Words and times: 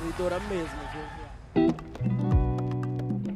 destruidora 0.00 0.40
mesmo, 0.48 0.78
viu? 1.54 1.74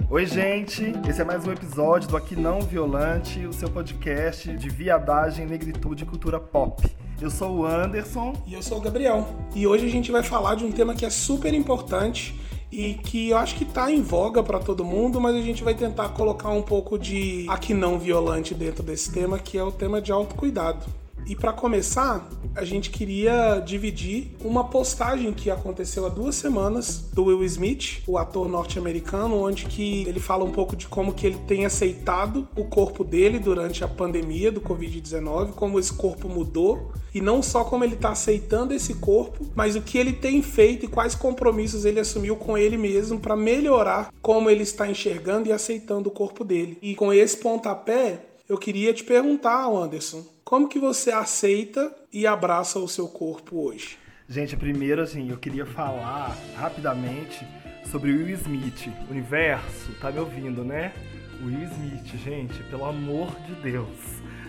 Oi, 0.09 0.27
gente! 0.27 0.93
Esse 1.09 1.21
é 1.21 1.25
mais 1.25 1.47
um 1.47 1.53
episódio 1.53 2.09
do 2.09 2.17
Aqui 2.17 2.35
Não 2.35 2.63
Violante, 2.63 3.47
o 3.47 3.53
seu 3.53 3.69
podcast 3.69 4.57
de 4.57 4.71
viadagem, 4.71 5.47
negritude 5.47 6.05
e 6.05 6.07
cultura 6.07 6.41
pop. 6.41 6.83
Eu 7.21 7.31
sou 7.31 7.59
o 7.59 7.67
Anderson. 7.67 8.33
E 8.47 8.55
eu 8.55 8.63
sou 8.63 8.79
o 8.79 8.81
Gabriel. 8.81 9.27
E 9.55 9.67
hoje 9.67 9.87
a 9.87 9.91
gente 9.91 10.11
vai 10.11 10.23
falar 10.23 10.55
de 10.55 10.65
um 10.65 10.73
tema 10.73 10.95
que 10.95 11.05
é 11.05 11.11
super 11.11 11.53
importante 11.53 12.35
e 12.73 12.95
que 12.95 13.31
eu 13.31 13.37
acho 13.39 13.57
que 13.57 13.65
tá 13.65 13.91
em 13.91 14.01
voga 14.03 14.43
para 14.43 14.59
todo 14.59 14.85
mundo, 14.85 15.21
mas 15.21 15.37
a 15.37 15.43
gente 15.43 15.63
vai 15.63 15.75
tentar 15.75 16.09
colocar 16.11 16.51
um 16.51 16.63
pouco 16.63 16.99
de 16.99 17.47
aqui 17.49 17.75
não 17.75 17.99
violante 17.99 18.55
dentro 18.55 18.83
desse 18.83 19.13
tema, 19.13 19.39
que 19.39 19.59
é 19.59 19.63
o 19.63 19.71
tema 19.71 20.01
de 20.01 20.11
autocuidado. 20.11 21.04
E 21.27 21.35
para 21.35 21.53
começar, 21.53 22.29
a 22.55 22.65
gente 22.65 22.91
queria 22.91 23.59
dividir 23.61 24.37
uma 24.45 24.65
postagem 24.65 25.33
que 25.33 25.51
aconteceu 25.51 26.05
há 26.05 26.11
duas 26.11 26.35
semanas 26.35 26.99
do 27.13 27.25
Will 27.25 27.43
Smith, 27.45 28.03
o 28.07 28.19
ator 28.19 28.47
norte-americano, 28.47 29.43
onde 29.43 29.65
que 29.65 30.03
ele 30.07 30.21
fala 30.21 30.45
um 30.45 30.53
pouco 30.53 30.77
de 30.77 30.87
como 30.87 31.15
que 31.15 31.27
ele 31.27 31.39
tem 31.47 31.65
aceitado 31.65 32.47
o 32.55 32.65
corpo 32.65 33.03
dele 33.03 33.39
durante 33.39 33.83
a 33.83 33.89
pandemia 33.89 34.53
do 34.53 34.61
Covid-19, 34.61 35.53
como 35.53 35.79
esse 35.79 35.93
corpo 35.93 36.29
mudou 36.29 36.93
e 37.15 37.21
não 37.21 37.43
só 37.43 37.65
como 37.65 37.85
ele 37.85 37.95
está 37.95 38.11
aceitando 38.11 38.75
esse 38.75 38.95
corpo, 38.95 39.47
mas 39.55 39.77
o 39.77 39.81
que 39.81 39.97
ele 39.97 40.13
tem 40.13 40.43
feito 40.43 40.85
e 40.85 40.89
quais 40.89 41.15
compromissos 41.15 41.85
ele 41.85 42.01
assumiu 42.01 42.37
com 42.37 42.59
ele 42.59 42.77
mesmo 42.77 43.19
para 43.19 43.37
melhorar 43.37 44.13
como 44.21 44.51
ele 44.51 44.63
está 44.63 44.89
enxergando 44.89 45.49
e 45.49 45.53
aceitando 45.53 46.09
o 46.09 46.13
corpo 46.13 46.45
dele. 46.45 46.77
E 46.83 46.95
com 46.95 47.13
esse 47.13 47.37
pontapé, 47.37 48.34
eu 48.49 48.59
queria 48.59 48.93
te 48.93 49.03
perguntar, 49.03 49.67
Anderson, 49.67 50.25
como 50.45 50.69
que 50.69 50.79
você 50.79 51.11
aceita 51.11 51.95
e 52.13 52.27
abraça 52.27 52.79
o 52.79 52.89
seu 52.89 53.09
corpo 53.09 53.67
hoje? 53.67 53.99
Gente, 54.29 54.57
primeiro 54.57 55.03
assim, 55.03 55.31
eu 55.31 55.39
queria 55.39 55.65
falar 55.65 56.37
rapidamente 56.55 57.47
sobre 57.91 58.13
o 58.13 58.17
Will 58.17 58.35
Smith. 58.35 58.89
Universo, 59.11 59.93
tá 60.01 60.11
me 60.11 60.19
ouvindo, 60.19 60.65
né? 60.65 60.93
Will 61.43 61.65
Smith, 61.65 62.23
gente, 62.23 62.63
pelo 62.65 62.85
amor 62.85 63.35
de 63.47 63.55
Deus. 63.57 63.89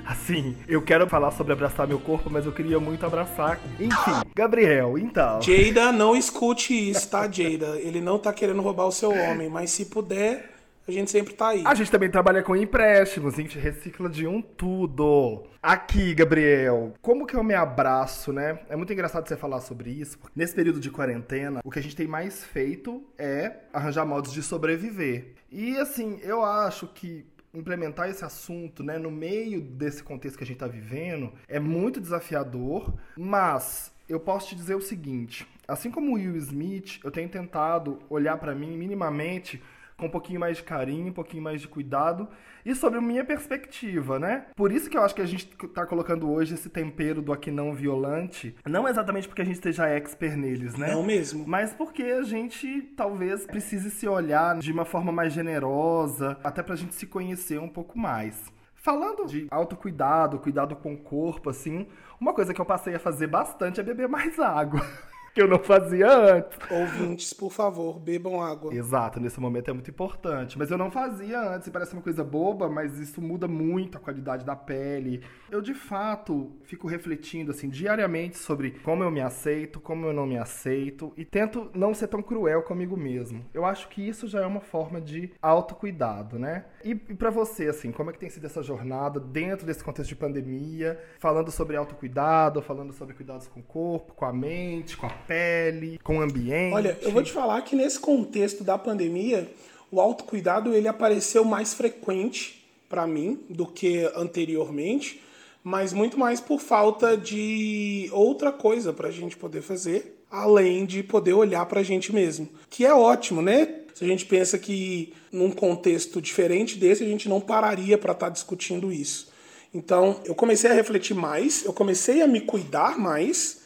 Assim, 0.06 0.56
eu 0.68 0.82
quero 0.84 1.10
falar 1.10 1.32
sobre 1.32 1.54
abraçar 1.54 1.88
meu 1.88 2.00
corpo, 2.00 2.30
mas 2.30 2.46
eu 2.46 2.52
queria 2.52 2.80
muito 2.80 3.06
abraçar. 3.06 3.60
Enfim, 3.80 4.30
Gabriel, 4.36 4.98
então. 4.98 5.42
Jada, 5.42 5.92
não 5.92 6.16
escute 6.16 6.74
isso, 6.92 7.10
tá, 7.10 7.30
Jada? 7.30 7.80
Ele 7.80 8.00
não 8.02 8.20
tá 8.20 8.32
querendo 8.32 8.62
roubar 8.62 8.86
o 8.86 8.92
seu 8.92 9.10
homem, 9.10 9.50
mas 9.50 9.72
se 9.72 9.86
puder, 9.86 10.55
a 10.88 10.92
gente 10.92 11.10
sempre 11.10 11.34
tá 11.34 11.50
aí. 11.50 11.64
A 11.66 11.74
gente 11.74 11.90
também 11.90 12.10
trabalha 12.10 12.44
com 12.44 12.56
empréstimos, 12.56 13.34
a 13.34 13.42
gente 13.42 13.58
recicla 13.58 14.08
de 14.10 14.28
um 14.28 14.42
tudo. 14.42 15.44
Aqui, 15.62 16.14
Gabriel, 16.14 16.94
como 17.02 17.26
que 17.26 17.36
eu 17.36 17.44
me 17.44 17.56
abraço, 17.56 18.32
né? 18.32 18.60
É 18.70 18.76
muito 18.76 18.94
engraçado 18.94 19.28
você 19.28 19.36
falar 19.36 19.62
sobre 19.62 19.90
isso. 19.90 20.20
Nesse 20.36 20.54
período 20.54 20.80
de 20.80 20.92
quarentena, 20.92 21.62
o 21.64 21.72
que 21.72 21.80
a 21.80 21.82
gente 21.82 21.96
tem 21.96 22.08
mais 22.08 22.44
feito 22.44 23.04
é 23.18 23.52
arranjar 23.74 24.06
modos 24.06 24.32
de 24.32 24.44
sobreviver. 24.44 25.34
E 25.52 25.76
assim, 25.78 26.20
eu 26.22 26.44
acho 26.44 26.88
que 26.88 27.26
implementar 27.54 28.10
esse 28.10 28.24
assunto, 28.24 28.84
né, 28.84 28.98
no 28.98 29.10
meio 29.10 29.62
desse 29.62 30.04
contexto 30.04 30.38
que 30.38 30.44
a 30.44 30.48
gente 30.48 30.58
está 30.58 30.68
vivendo, 30.68 31.32
é 31.48 31.60
muito 31.60 32.02
desafiador, 32.02 32.94
mas 33.18 33.92
eu 34.08 34.20
posso 34.20 34.50
te 34.50 34.56
dizer 34.56 34.76
o 34.76 34.82
seguinte: 34.82 35.48
assim 35.68 35.90
como 35.90 36.12
o 36.12 36.14
Will 36.16 36.36
Smith, 36.38 37.00
eu 37.04 37.10
tenho 37.10 37.30
tentado 37.30 38.00
olhar 38.10 38.38
para 38.38 38.54
mim 38.54 38.78
minimamente 38.78 39.62
com 39.98 40.08
um 40.08 40.10
pouquinho 40.10 40.40
mais 40.40 40.58
de 40.58 40.64
carinho, 40.64 41.08
um 41.08 41.14
pouquinho 41.14 41.44
mais 41.44 41.62
de 41.62 41.68
cuidado 41.68 42.28
e 42.66 42.74
sobre 42.76 43.00
a 43.00 43.02
minha 43.02 43.24
perspectiva, 43.24 44.20
né? 44.20 44.48
Por 44.56 44.72
isso 44.72 44.90
que 44.90 44.98
eu 44.98 45.04
acho 45.04 45.16
que 45.16 45.22
a 45.22 45.26
gente 45.26 45.48
tá 45.74 45.86
colocando 45.86 46.30
hoje 46.30 46.56
esse 46.56 46.70
tempero 46.70 47.22
do 47.22 47.32
aqui 47.32 47.52
não 47.52 47.74
violante, 47.74 48.56
não 48.66 48.88
exatamente 48.88 49.28
porque 49.28 49.42
a 49.42 49.46
gente 49.46 49.56
esteja 49.56 49.88
expert 49.88 50.36
neles, 50.36 50.76
né? 50.76 50.92
Não 50.92 51.04
mesmo. 51.04 51.46
Mas 51.48 51.74
porque 51.74 52.04
a 52.04 52.24
gente 52.24 52.82
talvez 52.98 53.46
precise 53.46 53.90
se 53.92 54.08
olhar 54.08 54.58
de 54.58 54.72
uma 54.72 54.86
forma 54.86 55.12
mais 55.12 55.32
generosa, 55.32 56.38
até 56.44 56.62
pra 56.62 56.76
gente 56.76 56.96
se 56.96 57.06
conhecer 57.06 57.60
um 57.60 57.70
pouco 57.70 57.98
mais. 57.98 58.54
Falando 58.76 59.26
de 59.26 59.48
autocuidado, 59.50 60.38
cuidado 60.38 60.76
com 60.76 60.94
o 60.94 60.98
corpo, 60.98 61.50
assim, 61.50 61.88
uma 62.20 62.34
coisa 62.34 62.54
que 62.54 62.62
eu 62.62 62.66
passei 62.66 62.94
a 62.94 63.00
fazer 63.00 63.26
bastante 63.26 63.80
é 63.80 63.84
beber 63.84 64.08
mais 64.08 64.40
água. 64.40 64.80
que 65.36 65.42
eu 65.42 65.50
não 65.50 65.60
fazia 65.60 66.08
antes. 66.10 66.58
Ouvintes, 66.72 67.34
por 67.34 67.52
favor, 67.52 68.00
bebam 68.00 68.42
água. 68.42 68.74
Exato, 68.74 69.20
nesse 69.20 69.38
momento 69.38 69.70
é 69.70 69.74
muito 69.74 69.92
importante. 69.92 70.58
Mas 70.58 70.72
eu 70.72 70.78
não 70.78 70.90
fazia 70.90 71.38
antes, 71.42 71.68
e 71.68 71.72
parece 71.72 71.92
uma 71.92 72.02
coisa 72.02 72.24
boba, 72.24 72.70
mas 72.70 72.98
isso 73.00 73.22
muda 73.22 73.46
muito 73.46 73.98
a 73.98 74.00
qualidade 74.02 74.46
da 74.46 74.56
pele. 74.56 75.22
Eu, 75.52 75.62
de 75.62 75.74
fato, 75.74 76.54
fico 76.64 76.88
refletindo, 76.88 77.52
assim, 77.52 77.68
diariamente 77.68 78.38
sobre 78.38 78.72
como 78.72 79.04
eu 79.04 79.12
me 79.12 79.20
aceito, 79.20 79.82
como 79.82 80.06
eu 80.06 80.14
não 80.14 80.26
me 80.26 80.38
aceito, 80.38 81.12
e 81.18 81.26
tento 81.26 81.70
não 81.76 81.94
ser 81.94 82.08
tão 82.08 82.22
cruel 82.22 82.64
comigo 82.64 82.96
mesmo. 82.96 83.46
Eu 83.54 83.66
acho 83.66 83.90
que 83.90 84.08
isso 84.08 84.30
já 84.30 84.42
é 84.42 84.46
uma 84.46 84.62
forma 84.62 85.02
de 85.02 85.34
autocuidado, 85.42 86.40
né? 86.40 86.64
E, 86.82 86.92
e 86.92 87.14
para 87.14 87.30
você, 87.30 87.68
assim, 87.68 87.92
como 87.92 88.10
é 88.10 88.14
que 88.14 88.20
tem 88.20 88.30
sido 88.30 88.46
essa 88.46 88.64
jornada 88.64 89.20
dentro 89.20 89.66
desse 89.66 89.84
contexto 89.84 90.10
de 90.10 90.16
pandemia, 90.16 90.98
falando 91.20 91.52
sobre 91.52 91.76
autocuidado, 91.76 92.62
falando 92.62 92.94
sobre 92.94 93.14
cuidados 93.14 93.50
com 93.50 93.60
o 93.60 93.64
corpo, 93.64 94.14
com 94.14 94.24
a 94.24 94.32
mente, 94.32 94.96
com 94.96 95.06
a 95.08 95.25
pele, 95.28 96.00
com 96.04 96.18
o 96.18 96.22
ambiente. 96.22 96.74
Olha, 96.74 96.98
eu 97.02 97.12
vou 97.12 97.24
te 97.24 97.32
falar 97.32 97.62
que 97.62 97.76
nesse 97.76 98.00
contexto 98.00 98.64
da 98.64 98.78
pandemia, 98.78 99.50
o 99.92 100.00
autocuidado 100.02 100.74
ele 100.74 100.88
apareceu 100.88 101.44
mais 101.44 101.74
frequente 101.74 102.66
para 102.90 103.06
mim 103.08 103.40
do 103.50 103.66
que 103.66 104.10
anteriormente, 104.16 105.22
mas 105.64 105.94
muito 105.94 106.20
mais 106.20 106.40
por 106.40 106.60
falta 106.60 107.18
de 107.18 108.10
outra 108.12 108.52
coisa 108.52 108.94
para 108.94 109.08
a 109.08 109.12
gente 109.12 109.36
poder 109.36 109.62
fazer, 109.62 110.22
além 110.30 110.86
de 110.86 111.02
poder 111.02 111.34
olhar 111.34 111.66
para 111.66 111.80
a 111.80 111.84
gente 111.84 112.14
mesmo, 112.14 112.48
que 112.70 112.86
é 112.86 112.94
ótimo, 112.94 113.42
né? 113.42 113.82
Se 113.94 114.04
a 114.04 114.08
gente 114.08 114.26
pensa 114.26 114.60
que 114.60 115.14
num 115.32 115.50
contexto 115.50 116.22
diferente 116.22 116.78
desse, 116.78 117.04
a 117.04 117.08
gente 117.08 117.30
não 117.30 117.40
pararia 117.40 117.98
para 117.98 118.12
estar 118.12 118.28
tá 118.28 118.32
discutindo 118.32 118.92
isso. 118.92 119.34
Então, 119.74 120.20
eu 120.26 120.36
comecei 120.36 120.70
a 120.70 120.74
refletir 120.74 121.14
mais, 121.14 121.66
eu 121.66 121.74
comecei 121.74 122.22
a 122.22 122.28
me 122.28 122.42
cuidar 122.42 122.98
mais 122.98 123.65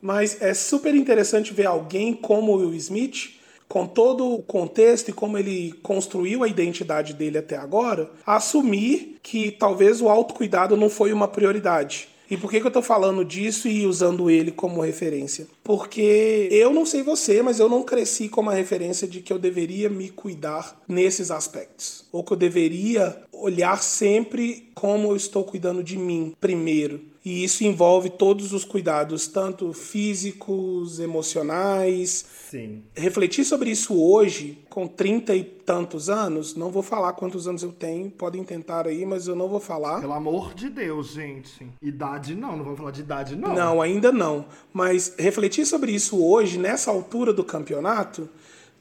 mas 0.00 0.40
é 0.40 0.54
super 0.54 0.94
interessante 0.94 1.52
ver 1.52 1.66
alguém 1.66 2.12
como 2.14 2.52
o 2.52 2.56
Will 2.56 2.74
Smith, 2.74 3.38
com 3.68 3.86
todo 3.86 4.32
o 4.32 4.42
contexto 4.42 5.08
e 5.08 5.12
como 5.12 5.36
ele 5.36 5.72
construiu 5.82 6.42
a 6.42 6.48
identidade 6.48 7.12
dele 7.12 7.38
até 7.38 7.56
agora, 7.56 8.10
assumir 8.24 9.18
que 9.22 9.50
talvez 9.50 10.00
o 10.00 10.08
autocuidado 10.08 10.76
não 10.76 10.88
foi 10.88 11.12
uma 11.12 11.28
prioridade. 11.28 12.08
E 12.30 12.36
por 12.36 12.50
que, 12.50 12.60
que 12.60 12.66
eu 12.66 12.68
estou 12.68 12.82
falando 12.82 13.24
disso 13.24 13.68
e 13.68 13.86
usando 13.86 14.30
ele 14.30 14.50
como 14.50 14.82
referência? 14.82 15.46
Porque 15.64 16.48
eu 16.50 16.72
não 16.72 16.84
sei 16.84 17.02
você, 17.02 17.40
mas 17.42 17.58
eu 17.58 17.68
não 17.68 17.82
cresci 17.82 18.28
com 18.28 18.48
a 18.48 18.54
referência 18.54 19.08
de 19.08 19.20
que 19.20 19.32
eu 19.32 19.38
deveria 19.38 19.88
me 19.88 20.10
cuidar 20.10 20.77
nesses 20.88 21.30
aspectos. 21.30 22.04
Ou 22.10 22.24
que 22.24 22.32
eu 22.32 22.36
deveria 22.36 23.22
olhar 23.32 23.82
sempre 23.82 24.70
como 24.74 25.08
eu 25.08 25.16
estou 25.16 25.44
cuidando 25.44 25.84
de 25.84 25.96
mim 25.96 26.34
primeiro. 26.40 27.00
E 27.24 27.44
isso 27.44 27.62
envolve 27.62 28.08
todos 28.08 28.54
os 28.54 28.64
cuidados, 28.64 29.28
tanto 29.28 29.70
físicos, 29.74 30.98
emocionais. 30.98 32.24
Sim. 32.50 32.82
Refletir 32.96 33.44
sobre 33.44 33.70
isso 33.70 34.00
hoje, 34.00 34.58
com 34.70 34.86
30 34.86 35.34
e 35.34 35.44
tantos 35.44 36.08
anos, 36.08 36.54
não 36.54 36.70
vou 36.70 36.82
falar 36.82 37.12
quantos 37.12 37.46
anos 37.46 37.62
eu 37.62 37.70
tenho, 37.70 38.10
podem 38.10 38.42
tentar 38.44 38.86
aí, 38.86 39.04
mas 39.04 39.28
eu 39.28 39.36
não 39.36 39.46
vou 39.46 39.60
falar. 39.60 40.00
Pelo 40.00 40.14
amor 40.14 40.54
de 40.54 40.70
Deus, 40.70 41.12
gente. 41.12 41.68
Idade 41.82 42.34
não, 42.34 42.56
não 42.56 42.64
vamos 42.64 42.78
falar 42.78 42.92
de 42.92 43.02
idade 43.02 43.36
não. 43.36 43.54
Não, 43.54 43.82
ainda 43.82 44.10
não. 44.10 44.46
Mas 44.72 45.12
refletir 45.18 45.66
sobre 45.66 45.92
isso 45.92 46.24
hoje, 46.24 46.56
nessa 46.56 46.90
altura 46.90 47.32
do 47.34 47.44
campeonato, 47.44 48.26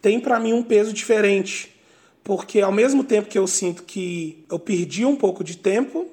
tem 0.02 0.22
para 0.22 0.40
mim 0.40 0.54
um 0.54 0.64
peso 0.64 0.94
diferente. 0.94 1.77
Porque 2.28 2.60
ao 2.60 2.74
mesmo 2.74 3.06
tempo 3.06 3.30
que 3.30 3.40
eu 3.40 3.48
sinto 3.48 3.84
que 3.84 4.46
eu 4.52 4.60
perdi 4.60 5.06
um 5.06 5.16
pouco 5.16 5.46
de 5.46 5.56
tempo, 5.56 6.06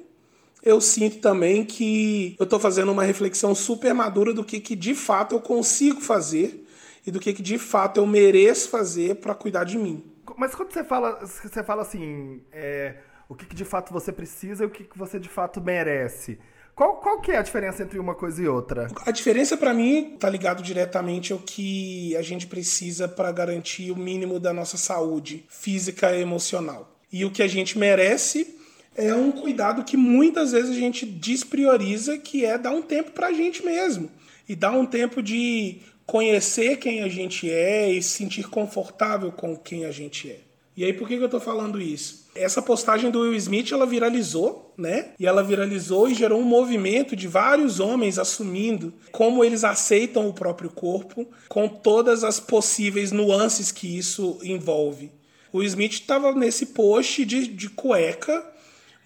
eu 0.62 0.80
sinto 0.80 1.18
também 1.18 1.64
que 1.64 2.36
eu 2.38 2.44
estou 2.44 2.60
fazendo 2.60 2.92
uma 2.92 3.02
reflexão 3.02 3.52
super 3.52 3.92
madura 3.92 4.32
do 4.32 4.44
que, 4.44 4.60
que 4.60 4.76
de 4.76 4.94
fato 4.94 5.34
eu 5.34 5.40
consigo 5.40 6.00
fazer 6.00 6.64
e 7.04 7.10
do 7.10 7.18
que, 7.18 7.32
que 7.32 7.42
de 7.42 7.58
fato 7.58 7.98
eu 7.98 8.06
mereço 8.06 8.68
fazer 8.68 9.16
para 9.16 9.34
cuidar 9.34 9.64
de 9.64 9.76
mim. 9.76 10.04
Mas 10.36 10.54
quando 10.54 10.72
você 10.72 10.84
fala, 10.84 11.18
você 11.26 11.64
fala 11.64 11.82
assim, 11.82 12.40
é, 12.52 12.94
o 13.28 13.34
que, 13.34 13.46
que 13.46 13.56
de 13.56 13.64
fato 13.64 13.92
você 13.92 14.12
precisa 14.12 14.62
e 14.62 14.66
o 14.68 14.70
que, 14.70 14.84
que 14.84 14.96
você 14.96 15.18
de 15.18 15.28
fato 15.28 15.60
merece. 15.60 16.38
Qual, 16.74 16.96
qual 16.96 17.20
que 17.20 17.30
é 17.30 17.38
a 17.38 17.42
diferença 17.42 17.84
entre 17.84 18.00
uma 18.00 18.16
coisa 18.16 18.42
e 18.42 18.48
outra? 18.48 18.88
A 19.06 19.12
diferença 19.12 19.56
para 19.56 19.72
mim 19.72 20.16
tá 20.18 20.28
ligado 20.28 20.60
diretamente 20.60 21.32
ao 21.32 21.38
que 21.38 22.16
a 22.16 22.22
gente 22.22 22.48
precisa 22.48 23.06
para 23.06 23.30
garantir 23.30 23.92
o 23.92 23.96
mínimo 23.96 24.40
da 24.40 24.52
nossa 24.52 24.76
saúde 24.76 25.44
física 25.48 26.12
e 26.16 26.20
emocional. 26.20 26.98
E 27.12 27.24
o 27.24 27.30
que 27.30 27.44
a 27.44 27.46
gente 27.46 27.78
merece 27.78 28.56
é 28.96 29.14
um 29.14 29.30
cuidado 29.30 29.84
que 29.84 29.96
muitas 29.96 30.50
vezes 30.50 30.70
a 30.70 30.80
gente 30.80 31.06
desprioriza, 31.06 32.18
que 32.18 32.44
é 32.44 32.58
dar 32.58 32.72
um 32.72 32.82
tempo 32.82 33.12
para 33.12 33.28
a 33.28 33.32
gente 33.32 33.64
mesmo. 33.64 34.10
E 34.48 34.56
dar 34.56 34.72
um 34.72 34.84
tempo 34.84 35.22
de 35.22 35.78
conhecer 36.04 36.78
quem 36.78 37.02
a 37.02 37.08
gente 37.08 37.48
é 37.48 37.88
e 37.88 38.02
se 38.02 38.10
sentir 38.10 38.48
confortável 38.48 39.30
com 39.30 39.56
quem 39.56 39.84
a 39.84 39.92
gente 39.92 40.28
é. 40.28 40.40
E 40.76 40.84
aí, 40.84 40.92
por 40.92 41.06
que, 41.06 41.16
que 41.16 41.22
eu 41.22 41.28
tô 41.28 41.38
falando 41.38 41.80
isso? 41.80 42.26
Essa 42.34 42.60
postagem 42.60 43.08
do 43.08 43.20
Will 43.20 43.34
Smith, 43.34 43.70
ela 43.70 43.86
viralizou, 43.86 44.74
né? 44.76 45.10
E 45.20 45.26
ela 45.26 45.42
viralizou 45.42 46.08
e 46.08 46.14
gerou 46.14 46.40
um 46.40 46.44
movimento 46.44 47.14
de 47.14 47.28
vários 47.28 47.78
homens 47.78 48.18
assumindo 48.18 48.92
como 49.12 49.44
eles 49.44 49.62
aceitam 49.62 50.28
o 50.28 50.32
próprio 50.32 50.68
corpo, 50.70 51.28
com 51.48 51.68
todas 51.68 52.24
as 52.24 52.40
possíveis 52.40 53.12
nuances 53.12 53.70
que 53.70 53.96
isso 53.96 54.38
envolve. 54.42 55.12
O 55.52 55.62
Smith 55.62 55.92
estava 55.92 56.34
nesse 56.34 56.66
post 56.66 57.24
de, 57.24 57.46
de 57.46 57.68
cueca, 57.68 58.44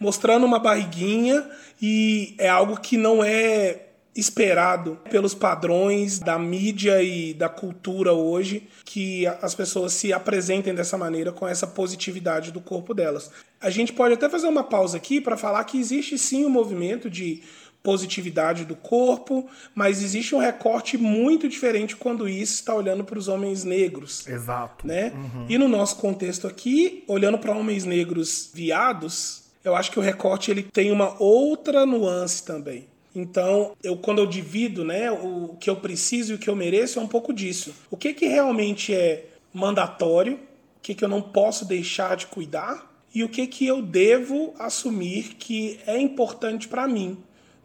mostrando 0.00 0.46
uma 0.46 0.58
barriguinha, 0.58 1.46
e 1.82 2.34
é 2.38 2.48
algo 2.48 2.80
que 2.80 2.96
não 2.96 3.22
é 3.22 3.87
esperado 4.14 4.98
pelos 5.10 5.34
padrões 5.34 6.18
da 6.18 6.38
mídia 6.38 7.02
e 7.02 7.32
da 7.32 7.48
cultura 7.48 8.12
hoje 8.12 8.68
que 8.84 9.26
as 9.26 9.54
pessoas 9.54 9.92
se 9.92 10.12
apresentem 10.12 10.74
dessa 10.74 10.98
maneira 10.98 11.30
com 11.30 11.46
essa 11.46 11.66
positividade 11.66 12.50
do 12.50 12.60
corpo 12.60 12.92
delas. 12.92 13.30
A 13.60 13.70
gente 13.70 13.92
pode 13.92 14.14
até 14.14 14.28
fazer 14.28 14.48
uma 14.48 14.64
pausa 14.64 14.96
aqui 14.96 15.20
para 15.20 15.36
falar 15.36 15.62
que 15.64 15.78
existe 15.78 16.18
sim 16.18 16.44
um 16.44 16.50
movimento 16.50 17.08
de 17.08 17.42
positividade 17.82 18.64
do 18.64 18.74
corpo, 18.74 19.48
mas 19.74 20.02
existe 20.02 20.34
um 20.34 20.38
recorte 20.38 20.98
muito 20.98 21.48
diferente 21.48 21.96
quando 21.96 22.28
isso 22.28 22.54
está 22.54 22.74
olhando 22.74 23.04
para 23.04 23.18
os 23.18 23.28
homens 23.28 23.64
negros. 23.64 24.26
Exato. 24.26 24.86
Né? 24.86 25.12
Uhum. 25.14 25.46
E 25.48 25.56
no 25.56 25.68
nosso 25.68 25.96
contexto 25.96 26.46
aqui, 26.46 27.04
olhando 27.06 27.38
para 27.38 27.56
homens 27.56 27.84
negros 27.84 28.50
viados, 28.52 29.44
eu 29.64 29.76
acho 29.76 29.90
que 29.90 29.98
o 29.98 30.02
recorte 30.02 30.50
ele 30.50 30.62
tem 30.62 30.90
uma 30.90 31.14
outra 31.22 31.86
nuance 31.86 32.44
também. 32.44 32.86
Então, 33.14 33.76
eu 33.82 33.96
quando 33.96 34.18
eu 34.18 34.26
divido, 34.26 34.84
né, 34.84 35.10
o 35.10 35.56
que 35.58 35.68
eu 35.68 35.76
preciso 35.76 36.32
e 36.32 36.34
o 36.36 36.38
que 36.38 36.48
eu 36.48 36.56
mereço 36.56 36.98
é 36.98 37.02
um 37.02 37.08
pouco 37.08 37.32
disso. 37.32 37.74
O 37.90 37.96
que 37.96 38.14
que 38.14 38.26
realmente 38.26 38.94
é 38.94 39.26
mandatório, 39.52 40.34
o 40.34 40.80
que 40.82 40.94
que 40.94 41.04
eu 41.04 41.08
não 41.08 41.22
posso 41.22 41.64
deixar 41.64 42.16
de 42.16 42.26
cuidar 42.26 42.88
e 43.14 43.24
o 43.24 43.28
que 43.28 43.46
que 43.46 43.66
eu 43.66 43.82
devo 43.82 44.54
assumir 44.58 45.34
que 45.38 45.80
é 45.86 45.98
importante 45.98 46.68
para 46.68 46.86
mim, 46.86 47.18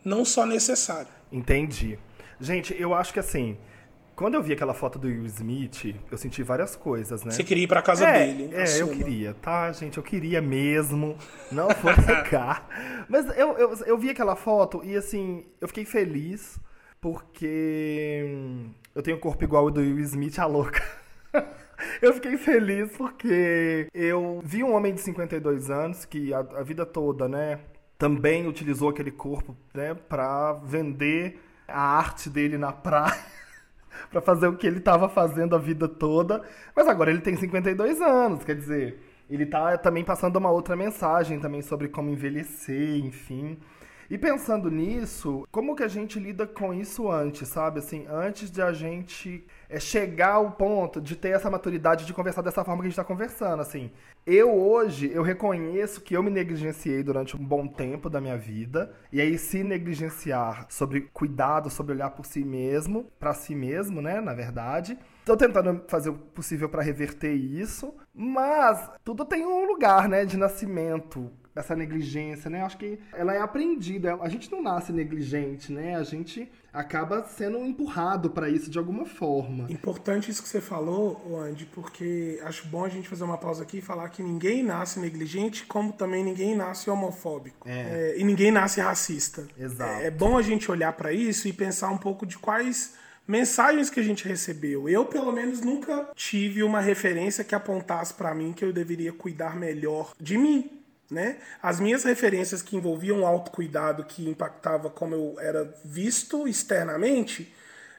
não 0.04 0.24
só 0.24 0.46
necessário. 0.46 1.10
Entendi. 1.32 2.00
Gente, 2.40 2.76
eu 2.78 2.94
acho 2.94 3.14
que 3.14 3.20
assim, 3.20 3.58
quando 4.16 4.36
eu 4.36 4.44
vi 4.44 4.54
aquela 4.54 4.74
foto 4.74 5.00
do 5.00 5.08
Will 5.08 5.26
Smith, 5.26 5.96
eu 6.12 6.18
senti 6.18 6.44
várias 6.44 6.76
coisas, 6.76 7.24
né? 7.24 7.32
Você 7.32 7.44
queria 7.44 7.64
ir 7.64 7.68
pra 7.68 7.82
casa 7.82 8.08
é, 8.08 8.28
dele. 8.28 8.50
É, 8.54 8.64
assuma. 8.64 8.92
eu 8.92 8.98
queria, 8.98 9.34
tá, 9.36 9.72
gente? 9.72 9.98
Eu 9.98 10.04
queria 10.04 10.42
mesmo. 10.42 11.18
Não 11.52 11.68
vou 11.70 11.92
negar. 12.06 12.68
Mas 13.10 13.26
eu, 13.38 13.58
eu, 13.58 13.74
eu 13.86 13.98
vi 13.98 14.10
aquela 14.10 14.36
foto 14.36 14.82
e, 14.84 14.96
assim, 14.96 15.46
eu 15.60 15.68
fiquei 15.68 15.86
feliz 15.86 16.60
porque 17.02 18.24
eu 18.94 19.02
tenho 19.02 19.18
o 19.18 19.20
corpo 19.20 19.44
igual 19.44 19.66
ao 19.66 19.72
do 19.72 19.82
Will 19.82 20.00
Smith, 20.00 20.38
a 20.38 20.46
louca. 20.46 20.82
eu 22.02 22.14
fiquei 22.14 22.38
feliz 22.38 22.92
porque 22.96 23.88
eu 23.94 24.42
vi 24.44 24.64
um 24.64 24.74
homem 24.74 24.94
de 24.94 25.02
52 25.02 25.70
anos 25.70 26.06
que 26.06 26.34
a, 26.34 26.40
a 26.40 26.64
vida 26.64 26.86
toda, 26.86 27.28
né, 27.28 27.60
também 27.98 28.48
utilizou 28.48 28.90
aquele 28.90 29.12
corpo, 29.12 29.58
né, 29.74 29.94
pra 29.94 30.54
vender 30.54 31.42
a 31.68 31.82
arte 31.82 32.30
dele 32.30 32.58
na 32.58 32.72
praia 32.72 33.34
para 34.12 34.22
fazer 34.22 34.48
o 34.48 34.56
que 34.56 34.68
ele 34.68 34.78
estava 34.78 35.10
fazendo 35.10 35.56
a 35.56 35.60
vida 35.60 35.88
toda. 35.88 36.42
Mas 36.76 36.88
agora 36.88 37.12
ele 37.12 37.22
tem 37.22 37.36
52 37.36 38.02
anos, 38.02 38.44
quer 38.44 38.56
dizer, 38.56 39.00
ele 39.30 39.46
tá 39.46 39.78
também 39.78 40.04
passando 40.04 40.38
uma 40.38 40.52
outra 40.52 40.76
mensagem 40.76 41.40
também 41.40 41.62
sobre 41.62 41.88
como 41.88 42.10
envelhecer, 42.10 42.98
enfim. 43.06 43.58
E 44.14 44.18
pensando 44.20 44.70
nisso, 44.70 45.44
como 45.52 45.76
que 45.76 45.82
a 45.82 45.88
gente 45.88 46.20
lida 46.20 46.46
com 46.46 46.72
isso 46.72 47.10
antes, 47.10 47.48
sabe? 47.48 47.80
Assim, 47.80 48.06
antes 48.08 48.52
de 48.52 48.62
a 48.62 48.72
gente 48.72 49.44
é, 49.68 49.80
chegar 49.80 50.34
ao 50.34 50.52
ponto 50.52 51.02
de 51.02 51.16
ter 51.16 51.30
essa 51.30 51.50
maturidade 51.50 52.06
de 52.06 52.14
conversar 52.14 52.44
dessa 52.44 52.64
forma 52.64 52.84
que 52.84 52.86
a 52.86 52.90
gente 52.90 53.00
está 53.00 53.04
conversando, 53.04 53.62
assim. 53.62 53.90
Eu 54.24 54.54
hoje, 54.54 55.12
eu 55.12 55.24
reconheço 55.24 56.00
que 56.00 56.16
eu 56.16 56.22
me 56.22 56.30
negligenciei 56.30 57.02
durante 57.02 57.36
um 57.36 57.44
bom 57.44 57.66
tempo 57.66 58.08
da 58.08 58.22
minha 58.22 58.38
vida. 58.38 58.94
E 59.12 59.20
aí, 59.20 59.36
se 59.36 59.64
negligenciar 59.64 60.68
sobre 60.70 61.10
cuidado, 61.12 61.72
sobre 61.72 61.94
olhar 61.94 62.12
por 62.12 62.28
si 62.28 62.46
mesmo, 62.46 63.08
para 63.20 63.34
si 63.34 63.56
mesmo, 63.56 64.00
né, 64.00 64.22
na 64.22 64.36
verdade. 64.36 64.96
Estou 65.22 65.36
tentando 65.36 65.86
fazer 65.88 66.10
o 66.12 66.14
possível 66.14 66.70
para 66.70 66.84
reverter 66.84 67.34
isso, 67.34 67.92
mas 68.14 68.92
tudo 69.04 69.26
tem 69.26 69.44
um 69.44 69.66
lugar, 69.66 70.08
né, 70.08 70.24
de 70.24 70.38
nascimento 70.38 71.32
dessa 71.54 71.76
negligência, 71.76 72.50
né? 72.50 72.64
Acho 72.64 72.78
que 72.78 73.00
ela 73.14 73.34
é 73.34 73.40
aprendida. 73.40 74.16
A 74.22 74.30
gente 74.30 74.52
não 74.52 74.62
nasce 74.62 74.92
negligente, 74.92 75.72
né? 75.72 75.96
A 75.96 76.04
gente 76.04 76.52
acaba 76.74 77.24
sendo 77.24 77.60
empurrado 77.60 78.32
para 78.32 78.50
isso 78.50 78.70
de 78.70 78.80
alguma 78.80 79.06
forma. 79.06 79.68
Importante 79.70 80.32
isso 80.32 80.42
que 80.42 80.50
você 80.50 80.60
falou, 80.60 81.40
Andy, 81.40 81.66
porque 81.68 82.42
acho 82.44 82.68
bom 82.68 82.84
a 82.84 82.90
gente 82.90 83.08
fazer 83.08 83.24
uma 83.24 83.38
pausa 83.38 83.62
aqui 83.62 83.78
e 83.78 83.82
falar 83.82 84.10
que 84.10 84.24
ninguém 84.24 84.64
nasce 84.64 85.00
negligente, 85.00 85.66
como 85.68 85.94
também 85.94 86.24
ninguém 86.24 86.56
nasce 86.56 86.90
homofóbico. 86.90 87.70
É. 87.70 88.14
É, 88.14 88.20
e 88.20 88.24
ninguém 88.24 88.52
nasce 88.52 88.82
racista. 88.82 89.48
Exato. 89.58 90.02
É, 90.02 90.08
é 90.08 90.12
bom 90.12 90.38
a 90.38 90.42
gente 90.42 90.72
olhar 90.72 90.94
para 90.94 91.14
isso 91.14 91.48
e 91.48 91.54
pensar 91.54 91.92
um 91.92 91.98
pouco 91.98 92.26
de 92.26 92.40
quais 92.40 92.96
mensagens 93.28 93.90
que 93.90 94.00
a 94.00 94.04
gente 94.04 94.28
recebeu. 94.28 94.90
Eu, 94.90 95.06
pelo 95.06 95.32
menos, 95.32 95.62
nunca 95.62 96.10
tive 96.16 96.64
uma 96.64 96.82
referência 96.82 97.44
que 97.44 97.54
apontasse 97.54 98.14
para 98.14 98.34
mim 98.34 98.52
que 98.52 98.66
eu 98.66 98.74
deveria 98.74 99.14
cuidar 99.14 99.56
melhor 99.56 100.14
de 100.20 100.38
mim. 100.38 100.83
Né? 101.14 101.38
As 101.62 101.80
minhas 101.80 102.04
referências 102.04 102.62
que 102.64 102.76
envolviam 102.76 103.26
autocuidado, 103.26 104.04
que 104.04 104.28
impactava 104.28 104.90
como 104.90 105.14
eu 105.14 105.36
era 105.40 105.72
visto 105.86 106.48
externamente, 106.48 107.54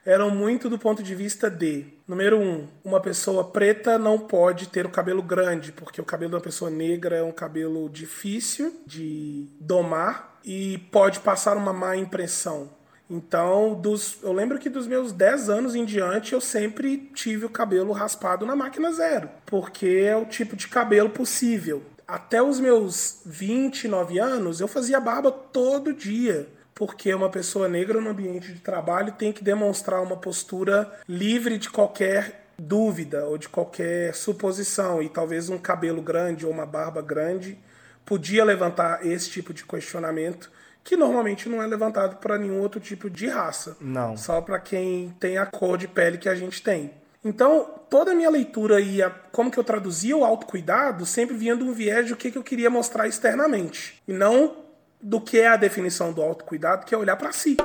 eram 0.05 0.29
muito 0.29 0.69
do 0.69 0.77
ponto 0.77 1.01
de 1.01 1.15
vista 1.15 1.49
de, 1.49 1.85
número 2.07 2.37
um, 2.37 2.67
uma 2.83 2.99
pessoa 2.99 3.43
preta 3.45 3.97
não 3.97 4.19
pode 4.19 4.67
ter 4.67 4.85
o 4.85 4.91
cabelo 4.91 5.23
grande, 5.23 5.71
porque 5.71 5.99
o 5.99 6.05
cabelo 6.05 6.31
de 6.31 6.35
uma 6.35 6.41
pessoa 6.41 6.69
negra 6.69 7.15
é 7.15 7.23
um 7.23 7.31
cabelo 7.31 7.89
difícil 7.89 8.81
de 8.85 9.47
domar 9.59 10.39
e 10.43 10.77
pode 10.91 11.21
passar 11.21 11.57
uma 11.57 11.73
má 11.73 11.95
impressão. 11.95 12.69
Então, 13.09 13.73
dos, 13.73 14.17
eu 14.23 14.33
lembro 14.33 14.59
que 14.59 14.69
dos 14.69 14.87
meus 14.87 15.11
10 15.11 15.49
anos 15.49 15.75
em 15.75 15.85
diante, 15.85 16.33
eu 16.33 16.41
sempre 16.41 17.09
tive 17.13 17.45
o 17.45 17.49
cabelo 17.49 17.93
raspado 17.93 18.45
na 18.45 18.55
máquina 18.55 18.91
zero, 18.91 19.29
porque 19.45 20.03
é 20.05 20.15
o 20.15 20.25
tipo 20.25 20.55
de 20.55 20.67
cabelo 20.67 21.09
possível 21.09 21.83
até 22.07 22.41
os 22.41 22.59
meus 22.59 23.21
29 23.25 24.19
anos, 24.19 24.59
eu 24.59 24.67
fazia 24.67 24.99
barba 24.99 25.31
todo 25.31 25.93
dia. 25.93 26.47
Porque 26.73 27.13
uma 27.13 27.29
pessoa 27.29 27.69
negra 27.69 28.01
no 28.01 28.09
ambiente 28.09 28.51
de 28.51 28.59
trabalho 28.59 29.13
tem 29.13 29.31
que 29.31 29.43
demonstrar 29.43 30.03
uma 30.03 30.17
postura 30.17 30.91
livre 31.07 31.57
de 31.57 31.69
qualquer 31.69 32.49
dúvida 32.59 33.25
ou 33.25 33.37
de 33.37 33.47
qualquer 33.47 34.13
suposição. 34.13 35.01
E 35.01 35.07
talvez 35.07 35.49
um 35.49 35.57
cabelo 35.57 36.01
grande 36.01 36.45
ou 36.45 36.51
uma 36.51 36.65
barba 36.65 37.01
grande 37.01 37.57
podia 38.05 38.43
levantar 38.43 39.05
esse 39.05 39.29
tipo 39.29 39.53
de 39.53 39.63
questionamento 39.63 40.51
que 40.83 40.95
normalmente 40.95 41.49
não 41.49 41.63
é 41.63 41.65
levantado 41.65 42.17
para 42.17 42.37
nenhum 42.37 42.59
outro 42.59 42.79
tipo 42.79 43.09
de 43.09 43.27
raça. 43.27 43.75
Não. 43.81 44.15
Só 44.15 44.39
para 44.39 44.59
quem 44.59 45.15
tem 45.19 45.37
a 45.37 45.45
cor 45.45 45.77
de 45.77 45.87
pele 45.87 46.17
que 46.17 46.29
a 46.29 46.35
gente 46.35 46.61
tem. 46.61 46.91
Então, 47.25 47.81
toda 47.89 48.11
a 48.11 48.15
minha 48.15 48.29
leitura 48.29 48.79
e 48.79 49.01
a, 49.01 49.09
como 49.09 49.49
que 49.49 49.57
eu 49.57 49.63
traduzia 49.63 50.15
o 50.15 50.23
autocuidado 50.23 51.07
sempre 51.07 51.35
vinha 51.35 51.57
de 51.57 51.63
um 51.63 51.73
viés 51.73 52.07
do 52.07 52.15
que, 52.15 52.29
que 52.29 52.37
eu 52.37 52.43
queria 52.43 52.69
mostrar 52.69 53.07
externamente. 53.07 53.99
E 54.07 54.13
não 54.13 54.57
do 55.01 55.19
que 55.19 55.39
é 55.39 55.47
a 55.47 55.57
definição 55.57 56.13
do 56.13 56.21
autocuidado, 56.21 56.85
que 56.85 56.93
é 56.93 56.97
olhar 56.97 57.15
para 57.15 57.31
si. 57.31 57.57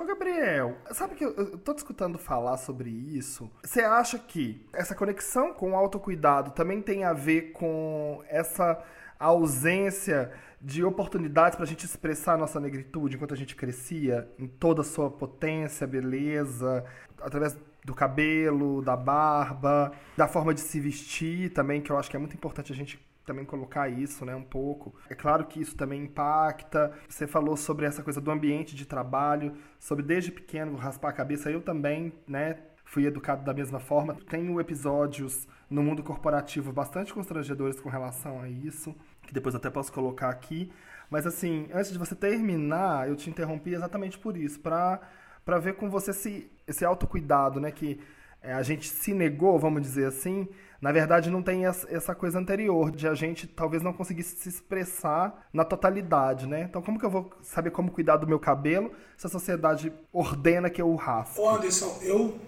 Ô 0.00 0.04
Gabriel, 0.04 0.78
sabe 0.92 1.14
que 1.14 1.22
eu, 1.22 1.34
eu 1.36 1.58
tô 1.58 1.72
escutando 1.72 2.18
falar 2.18 2.56
sobre 2.56 2.88
isso? 2.88 3.50
Você 3.62 3.82
acha 3.82 4.18
que 4.18 4.66
essa 4.72 4.94
conexão 4.94 5.52
com 5.52 5.72
o 5.72 5.76
autocuidado 5.76 6.52
também 6.52 6.80
tem 6.80 7.04
a 7.04 7.12
ver 7.12 7.52
com 7.52 8.22
essa 8.30 8.82
ausência 9.18 10.32
de 10.58 10.82
oportunidades 10.82 11.54
para 11.54 11.66
a 11.66 11.68
gente 11.68 11.84
expressar 11.84 12.32
a 12.32 12.38
nossa 12.38 12.58
negritude 12.58 13.16
enquanto 13.16 13.34
a 13.34 13.36
gente 13.36 13.54
crescia, 13.54 14.26
em 14.38 14.46
toda 14.46 14.80
a 14.80 14.84
sua 14.84 15.10
potência, 15.10 15.86
beleza, 15.86 16.82
através 17.20 17.54
do 17.84 17.94
cabelo, 17.94 18.82
da 18.82 18.96
barba, 18.96 19.92
da 20.16 20.28
forma 20.28 20.52
de 20.52 20.60
se 20.60 20.78
vestir 20.80 21.50
também, 21.52 21.80
que 21.80 21.90
eu 21.90 21.98
acho 21.98 22.10
que 22.10 22.16
é 22.16 22.18
muito 22.18 22.34
importante 22.34 22.72
a 22.72 22.76
gente 22.76 22.98
também 23.24 23.44
colocar 23.44 23.88
isso, 23.88 24.24
né, 24.24 24.34
um 24.34 24.42
pouco. 24.42 24.94
É 25.08 25.14
claro 25.14 25.46
que 25.46 25.60
isso 25.60 25.76
também 25.76 26.02
impacta. 26.02 26.92
Você 27.08 27.26
falou 27.26 27.56
sobre 27.56 27.86
essa 27.86 28.02
coisa 28.02 28.20
do 28.20 28.30
ambiente 28.30 28.74
de 28.74 28.84
trabalho, 28.84 29.54
sobre 29.78 30.04
desde 30.04 30.32
pequeno 30.32 30.76
raspar 30.76 31.10
a 31.10 31.12
cabeça. 31.12 31.50
Eu 31.50 31.60
também, 31.60 32.12
né, 32.26 32.58
fui 32.84 33.06
educado 33.06 33.44
da 33.44 33.54
mesma 33.54 33.78
forma. 33.78 34.16
Tenho 34.28 34.60
episódios 34.60 35.46
no 35.68 35.82
mundo 35.82 36.02
corporativo 36.02 36.72
bastante 36.72 37.14
constrangedores 37.14 37.78
com 37.78 37.88
relação 37.88 38.40
a 38.40 38.48
isso, 38.48 38.96
que 39.22 39.32
depois 39.32 39.54
até 39.54 39.70
posso 39.70 39.92
colocar 39.92 40.28
aqui. 40.28 40.72
Mas 41.08 41.24
assim, 41.24 41.68
antes 41.72 41.92
de 41.92 41.98
você 41.98 42.16
terminar, 42.16 43.08
eu 43.08 43.14
te 43.14 43.30
interrompi 43.30 43.74
exatamente 43.74 44.18
por 44.18 44.36
isso, 44.36 44.58
para 44.58 45.00
para 45.44 45.58
ver 45.58 45.74
com 45.74 45.90
você 45.90 46.12
se 46.12 46.50
esse 46.66 46.84
autocuidado, 46.84 47.58
né, 47.58 47.70
que 47.70 48.00
é, 48.42 48.52
a 48.52 48.62
gente 48.62 48.88
se 48.88 49.12
negou, 49.12 49.58
vamos 49.58 49.82
dizer 49.82 50.06
assim, 50.06 50.48
na 50.80 50.92
verdade 50.92 51.30
não 51.30 51.42
tem 51.42 51.66
essa 51.66 52.14
coisa 52.14 52.38
anterior 52.38 52.90
de 52.90 53.06
a 53.06 53.14
gente 53.14 53.46
talvez 53.46 53.82
não 53.82 53.92
conseguisse 53.92 54.36
se 54.36 54.48
expressar 54.48 55.46
na 55.52 55.64
totalidade, 55.64 56.46
né? 56.46 56.62
Então 56.62 56.80
como 56.80 56.98
que 56.98 57.04
eu 57.04 57.10
vou 57.10 57.30
saber 57.42 57.70
como 57.70 57.90
cuidar 57.90 58.16
do 58.16 58.26
meu 58.26 58.38
cabelo 58.38 58.92
se 59.16 59.26
a 59.26 59.30
sociedade 59.30 59.92
ordena 60.12 60.70
que 60.70 60.80
eu 60.80 60.88
o 60.88 60.96
raspe? 60.96 61.40
Anderson, 61.42 61.98
eu 62.02 62.38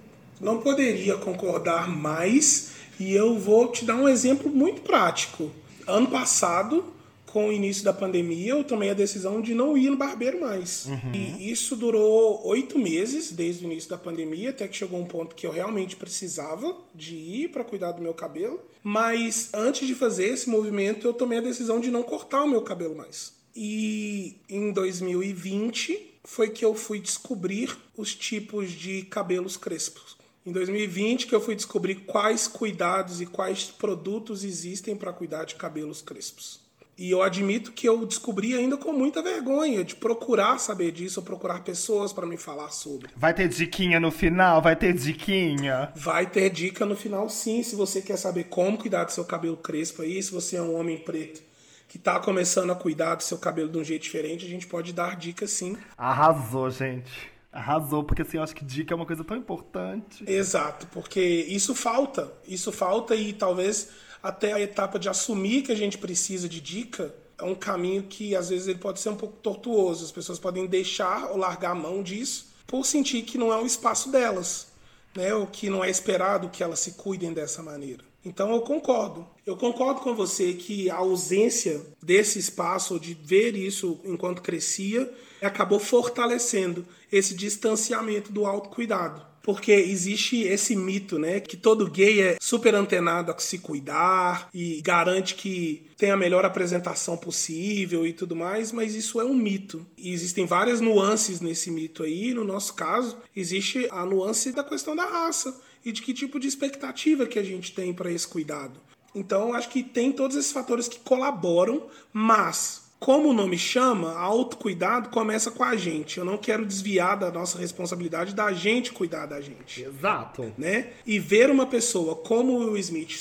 não 0.40 0.60
poderia 0.60 1.16
concordar 1.18 1.88
mais 1.88 2.72
E 2.98 3.14
eu 3.14 3.38
vou 3.38 3.68
te 3.68 3.84
dar 3.84 3.96
um 3.96 4.08
exemplo 4.08 4.50
muito 4.50 4.82
prático. 4.82 5.50
Ano 5.86 6.08
passado, 6.08 6.84
com 7.32 7.48
o 7.48 7.52
início 7.52 7.82
da 7.82 7.94
pandemia, 7.94 8.50
eu 8.50 8.62
tomei 8.62 8.90
a 8.90 8.94
decisão 8.94 9.40
de 9.40 9.54
não 9.54 9.74
ir 9.76 9.88
no 9.88 9.96
barbeiro 9.96 10.38
mais. 10.38 10.84
Uhum. 10.84 11.12
E 11.14 11.50
isso 11.50 11.74
durou 11.74 12.46
oito 12.46 12.78
meses, 12.78 13.32
desde 13.32 13.64
o 13.64 13.72
início 13.72 13.88
da 13.88 13.96
pandemia, 13.96 14.50
até 14.50 14.68
que 14.68 14.76
chegou 14.76 15.00
um 15.00 15.06
ponto 15.06 15.34
que 15.34 15.46
eu 15.46 15.50
realmente 15.50 15.96
precisava 15.96 16.76
de 16.94 17.14
ir 17.14 17.48
para 17.48 17.64
cuidar 17.64 17.92
do 17.92 18.02
meu 18.02 18.12
cabelo. 18.12 18.60
Mas 18.82 19.48
antes 19.54 19.88
de 19.88 19.94
fazer 19.94 20.26
esse 20.26 20.50
movimento, 20.50 21.06
eu 21.06 21.14
tomei 21.14 21.38
a 21.38 21.40
decisão 21.40 21.80
de 21.80 21.90
não 21.90 22.02
cortar 22.02 22.44
o 22.44 22.48
meu 22.48 22.60
cabelo 22.60 22.94
mais. 22.94 23.32
E 23.56 24.36
em 24.46 24.70
2020 24.70 26.18
foi 26.24 26.50
que 26.50 26.62
eu 26.62 26.74
fui 26.74 27.00
descobrir 27.00 27.74
os 27.96 28.14
tipos 28.14 28.70
de 28.70 29.04
cabelos 29.04 29.56
crespos. 29.56 30.18
Em 30.44 30.52
2020 30.52 31.26
que 31.26 31.34
eu 31.34 31.40
fui 31.40 31.54
descobrir 31.54 31.94
quais 31.94 32.46
cuidados 32.46 33.22
e 33.22 33.26
quais 33.26 33.64
produtos 33.70 34.44
existem 34.44 34.94
para 34.94 35.14
cuidar 35.14 35.44
de 35.44 35.54
cabelos 35.54 36.02
crespos. 36.02 36.60
E 37.02 37.10
eu 37.10 37.20
admito 37.20 37.72
que 37.72 37.88
eu 37.88 38.06
descobri 38.06 38.54
ainda 38.54 38.76
com 38.76 38.92
muita 38.92 39.20
vergonha 39.20 39.82
de 39.82 39.96
procurar 39.96 40.58
saber 40.58 40.92
disso, 40.92 41.18
ou 41.18 41.26
procurar 41.26 41.64
pessoas 41.64 42.12
para 42.12 42.28
me 42.28 42.36
falar 42.36 42.70
sobre. 42.70 43.10
Vai 43.16 43.34
ter 43.34 43.48
diquinha 43.48 43.98
no 43.98 44.12
final? 44.12 44.62
Vai 44.62 44.76
ter 44.76 44.92
diquinha? 44.92 45.92
Vai 45.96 46.30
ter 46.30 46.48
dica 46.48 46.86
no 46.86 46.94
final, 46.94 47.28
sim. 47.28 47.60
Se 47.64 47.74
você 47.74 48.00
quer 48.00 48.16
saber 48.16 48.44
como 48.44 48.78
cuidar 48.78 49.02
do 49.02 49.10
seu 49.10 49.24
cabelo 49.24 49.56
crespo 49.56 50.02
aí, 50.02 50.22
se 50.22 50.30
você 50.30 50.54
é 50.54 50.62
um 50.62 50.78
homem 50.78 50.96
preto 50.96 51.42
que 51.88 51.96
está 51.96 52.20
começando 52.20 52.70
a 52.70 52.76
cuidar 52.76 53.16
do 53.16 53.24
seu 53.24 53.36
cabelo 53.36 53.68
de 53.68 53.78
um 53.78 53.84
jeito 53.84 54.02
diferente, 54.02 54.46
a 54.46 54.48
gente 54.48 54.68
pode 54.68 54.92
dar 54.92 55.16
dicas 55.16 55.50
sim. 55.50 55.76
Arrasou, 55.98 56.70
gente. 56.70 57.10
Arrasou, 57.52 58.04
porque 58.04 58.22
assim, 58.22 58.36
eu 58.36 58.44
acho 58.44 58.54
que 58.54 58.64
dica 58.64 58.94
é 58.94 58.96
uma 58.96 59.04
coisa 59.04 59.24
tão 59.24 59.36
importante. 59.36 60.22
Exato, 60.24 60.86
porque 60.92 61.20
isso 61.20 61.74
falta. 61.74 62.32
Isso 62.46 62.70
falta 62.70 63.16
e 63.16 63.32
talvez 63.32 63.90
até 64.22 64.52
a 64.52 64.60
etapa 64.60 64.98
de 64.98 65.08
assumir 65.08 65.62
que 65.62 65.72
a 65.72 65.76
gente 65.76 65.98
precisa 65.98 66.48
de 66.48 66.60
dica, 66.60 67.14
é 67.38 67.44
um 67.44 67.54
caminho 67.54 68.04
que 68.04 68.36
às 68.36 68.50
vezes 68.50 68.68
ele 68.68 68.78
pode 68.78 69.00
ser 69.00 69.08
um 69.08 69.16
pouco 69.16 69.36
tortuoso. 69.38 70.04
As 70.04 70.12
pessoas 70.12 70.38
podem 70.38 70.66
deixar 70.66 71.30
ou 71.30 71.36
largar 71.36 71.72
a 71.72 71.74
mão 71.74 72.02
disso 72.02 72.52
por 72.66 72.86
sentir 72.86 73.22
que 73.22 73.36
não 73.36 73.52
é 73.52 73.60
o 73.60 73.66
espaço 73.66 74.10
delas, 74.10 74.68
né? 75.14 75.34
Ou 75.34 75.46
que 75.46 75.68
não 75.68 75.82
é 75.84 75.90
esperado 75.90 76.48
que 76.48 76.62
elas 76.62 76.78
se 76.78 76.92
cuidem 76.92 77.32
dessa 77.32 77.62
maneira. 77.62 78.04
Então 78.24 78.52
eu 78.52 78.60
concordo. 78.60 79.26
Eu 79.44 79.56
concordo 79.56 80.00
com 80.00 80.14
você 80.14 80.52
que 80.52 80.88
a 80.88 80.96
ausência 80.96 81.84
desse 82.00 82.38
espaço, 82.38 83.00
de 83.00 83.14
ver 83.14 83.56
isso 83.56 84.00
enquanto 84.04 84.40
crescia, 84.40 85.12
acabou 85.42 85.80
fortalecendo 85.80 86.86
esse 87.10 87.34
distanciamento 87.34 88.30
do 88.30 88.46
autocuidado. 88.46 89.31
Porque 89.42 89.72
existe 89.72 90.42
esse 90.42 90.76
mito, 90.76 91.18
né? 91.18 91.40
Que 91.40 91.56
todo 91.56 91.90
gay 91.90 92.20
é 92.20 92.36
super 92.40 92.74
antenado 92.74 93.32
a 93.32 93.38
se 93.38 93.58
cuidar 93.58 94.48
e 94.54 94.80
garante 94.82 95.34
que 95.34 95.86
tem 95.96 96.10
a 96.10 96.16
melhor 96.16 96.44
apresentação 96.44 97.16
possível 97.16 98.06
e 98.06 98.12
tudo 98.12 98.36
mais, 98.36 98.72
mas 98.72 98.94
isso 98.94 99.20
é 99.20 99.24
um 99.24 99.34
mito. 99.34 99.86
E 99.96 100.12
existem 100.12 100.46
várias 100.46 100.80
nuances 100.80 101.40
nesse 101.40 101.70
mito 101.70 102.02
aí. 102.02 102.32
No 102.32 102.44
nosso 102.44 102.74
caso, 102.74 103.16
existe 103.34 103.88
a 103.90 104.04
nuance 104.04 104.52
da 104.52 104.64
questão 104.64 104.94
da 104.94 105.04
raça 105.04 105.60
e 105.84 105.92
de 105.92 106.02
que 106.02 106.14
tipo 106.14 106.38
de 106.38 106.46
expectativa 106.46 107.26
que 107.26 107.38
a 107.38 107.42
gente 107.42 107.72
tem 107.72 107.92
para 107.92 108.10
esse 108.10 108.26
cuidado. 108.26 108.80
Então, 109.14 109.52
acho 109.52 109.68
que 109.68 109.82
tem 109.82 110.10
todos 110.10 110.36
esses 110.36 110.52
fatores 110.52 110.88
que 110.88 110.98
colaboram, 111.00 111.86
mas 112.12 112.81
como 113.02 113.30
o 113.30 113.32
nome 113.32 113.58
chama, 113.58 114.16
autocuidado 114.16 115.08
começa 115.08 115.50
com 115.50 115.64
a 115.64 115.74
gente. 115.74 116.18
Eu 116.18 116.24
não 116.24 116.38
quero 116.38 116.64
desviar 116.64 117.18
da 117.18 117.32
nossa 117.32 117.58
responsabilidade 117.58 118.32
da 118.32 118.52
gente 118.52 118.92
cuidar 118.92 119.26
da 119.26 119.40
gente. 119.40 119.82
Exato. 119.82 120.52
Né? 120.56 120.90
E 121.04 121.18
ver 121.18 121.50
uma 121.50 121.66
pessoa 121.66 122.14
como 122.14 122.52
o 122.52 122.58
Will 122.58 122.76
Smith 122.76 123.18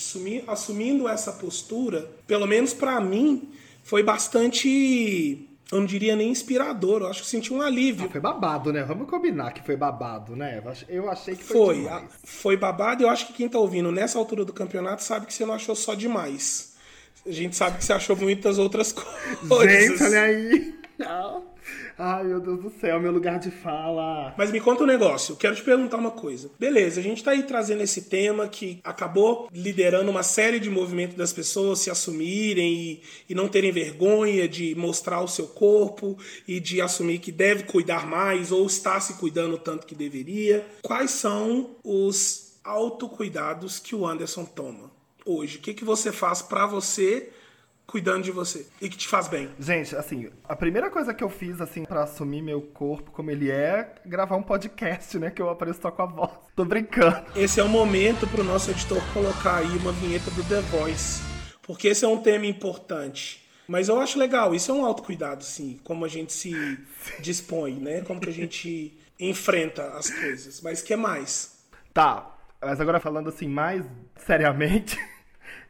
assumindo 0.48 1.10
essa 1.10 1.32
postura, 1.32 2.12
pelo 2.28 2.46
menos 2.46 2.76
para 2.76 3.02
mim, 3.02 3.50
foi 3.84 4.04
bastante 4.04 5.48
eu 5.72 5.80
não 5.80 5.86
diria 5.86 6.18
nem 6.18 6.30
inspirador, 6.30 7.02
eu 7.02 7.08
acho 7.08 7.24
que 7.24 7.30
senti 7.30 7.54
um 7.54 7.62
alívio. 7.62 8.06
Ah, 8.06 8.12
foi 8.12 8.20
babado, 8.20 8.74
né? 8.74 8.84
Vamos 8.84 9.10
combinar 9.10 9.52
que 9.52 9.66
foi 9.66 9.78
babado, 9.78 10.36
né? 10.36 10.62
Eu 10.90 11.10
achei 11.10 11.34
que 11.34 11.44
foi. 11.44 11.86
Foi, 11.86 12.02
foi 12.24 12.58
babado, 12.58 13.04
eu 13.04 13.10
acho 13.10 13.28
que 13.28 13.34
quem 13.34 13.48
tá 13.48 13.58
ouvindo 13.58 13.90
nessa 13.90 14.20
altura 14.20 14.44
do 14.44 14.52
campeonato 14.52 15.02
sabe 15.02 15.26
que 15.26 15.34
você 15.34 15.46
não 15.46 15.54
achou 15.54 15.74
só 15.74 15.96
demais. 15.96 16.71
A 17.26 17.32
gente 17.32 17.56
sabe 17.56 17.78
que 17.78 17.86
você 17.86 17.94
achou 17.94 18.16
muitas 18.16 18.58
outras 18.58 18.92
coisas. 19.48 20.00
Gente, 20.00 20.04
olha 20.04 20.22
aí. 20.22 20.76
Não. 20.98 21.52
Ai, 21.98 22.24
meu 22.24 22.40
Deus 22.40 22.60
do 22.62 22.72
céu, 22.80 23.00
meu 23.00 23.12
lugar 23.12 23.38
de 23.38 23.52
fala. 23.52 24.34
Mas 24.38 24.52
me 24.52 24.60
conta 24.60 24.84
um 24.84 24.88
negócio, 24.88 25.36
quero 25.36 25.56
te 25.56 25.62
perguntar 25.62 25.98
uma 25.98 26.12
coisa. 26.12 26.50
Beleza, 26.60 27.00
a 27.00 27.04
gente 27.04 27.24
tá 27.24 27.32
aí 27.32 27.44
trazendo 27.44 27.84
esse 27.84 28.04
tema 28.04 28.48
que 28.48 28.80
acabou 28.84 29.48
liderando 29.54 30.10
uma 30.10 30.24
série 30.24 30.60
de 30.60 30.70
movimentos 30.70 31.16
das 31.16 31.32
pessoas 31.32 31.80
se 31.80 31.92
assumirem 31.92 32.74
e, 32.74 33.02
e 33.30 33.36
não 33.36 33.48
terem 33.48 33.72
vergonha 33.72 34.48
de 34.48 34.74
mostrar 34.76 35.22
o 35.22 35.28
seu 35.28 35.48
corpo 35.48 36.18
e 36.48 36.60
de 36.60 36.82
assumir 36.82 37.20
que 37.20 37.32
deve 37.32 37.64
cuidar 37.64 38.08
mais 38.08 38.52
ou 38.52 38.66
está 38.66 39.00
se 39.00 39.14
cuidando 39.16 39.58
tanto 39.58 39.86
que 39.86 39.94
deveria. 39.94 40.66
Quais 40.82 41.12
são 41.12 41.76
os 41.84 42.60
autocuidados 42.64 43.80
que 43.80 43.96
o 43.96 44.08
Anderson 44.08 44.46
toma? 44.46 44.91
Hoje? 45.26 45.58
O 45.58 45.62
que, 45.62 45.74
que 45.74 45.86
você 45.86 46.12
faz 46.12 46.42
para 46.42 46.66
você 46.66 47.32
cuidando 47.86 48.24
de 48.24 48.32
você 48.32 48.68
e 48.82 48.88
que 48.88 48.98
te 48.98 49.08
faz 49.08 49.28
bem? 49.28 49.50
Gente, 49.60 49.96
assim, 49.96 50.30
a 50.48 50.56
primeira 50.56 50.90
coisa 50.90 51.14
que 51.14 51.24
eu 51.24 51.30
fiz, 51.30 51.60
assim, 51.60 51.84
para 51.84 52.04
assumir 52.04 52.42
meu 52.42 52.62
corpo 52.62 53.12
como 53.12 53.30
ele 53.30 53.52
é, 53.52 53.96
gravar 54.06 54.38
um 54.38 54.44
podcast, 54.44 55.20
né? 55.20 55.30
Que 55.30 55.42
eu 55.42 55.50
apareço 55.50 55.82
só 55.82 55.92
com 55.92 56.02
a 56.02 56.06
voz. 56.06 56.32
Tô 56.56 56.64
brincando. 56.64 57.26
Esse 57.36 57.60
é 57.60 57.64
o 57.64 57.70
momento 57.70 58.26
pro 58.28 58.44
nosso 58.44 58.72
editor 58.72 59.02
colocar 59.14 59.58
aí 59.58 59.78
uma 59.78 59.92
vinheta 59.92 60.32
do 60.32 60.44
The 60.44 60.62
Voice, 60.62 61.22
porque 61.62 61.90
esse 61.90 62.06
é 62.06 62.08
um 62.08 62.22
tema 62.22 62.46
importante. 62.46 63.42
Mas 63.68 63.88
eu 63.88 64.02
acho 64.02 64.20
legal, 64.20 64.54
isso 64.54 64.72
é 64.72 64.74
um 64.74 64.86
autocuidado, 64.86 65.44
sim, 65.44 65.80
como 65.84 66.04
a 66.04 66.08
gente 66.08 66.34
se 66.34 66.54
dispõe, 67.20 67.76
né? 67.76 68.02
Como 68.02 68.20
que 68.20 68.30
a 68.30 68.34
gente 68.34 68.98
enfrenta 69.20 69.84
as 69.98 70.10
coisas. 70.10 70.62
Mas 70.62 70.82
que 70.82 70.96
mais? 70.96 71.62
Tá, 71.94 72.36
mas 72.62 72.80
agora 72.80 73.00
falando 73.00 73.30
assim 73.30 73.48
mais 73.48 73.84
seriamente, 74.18 74.98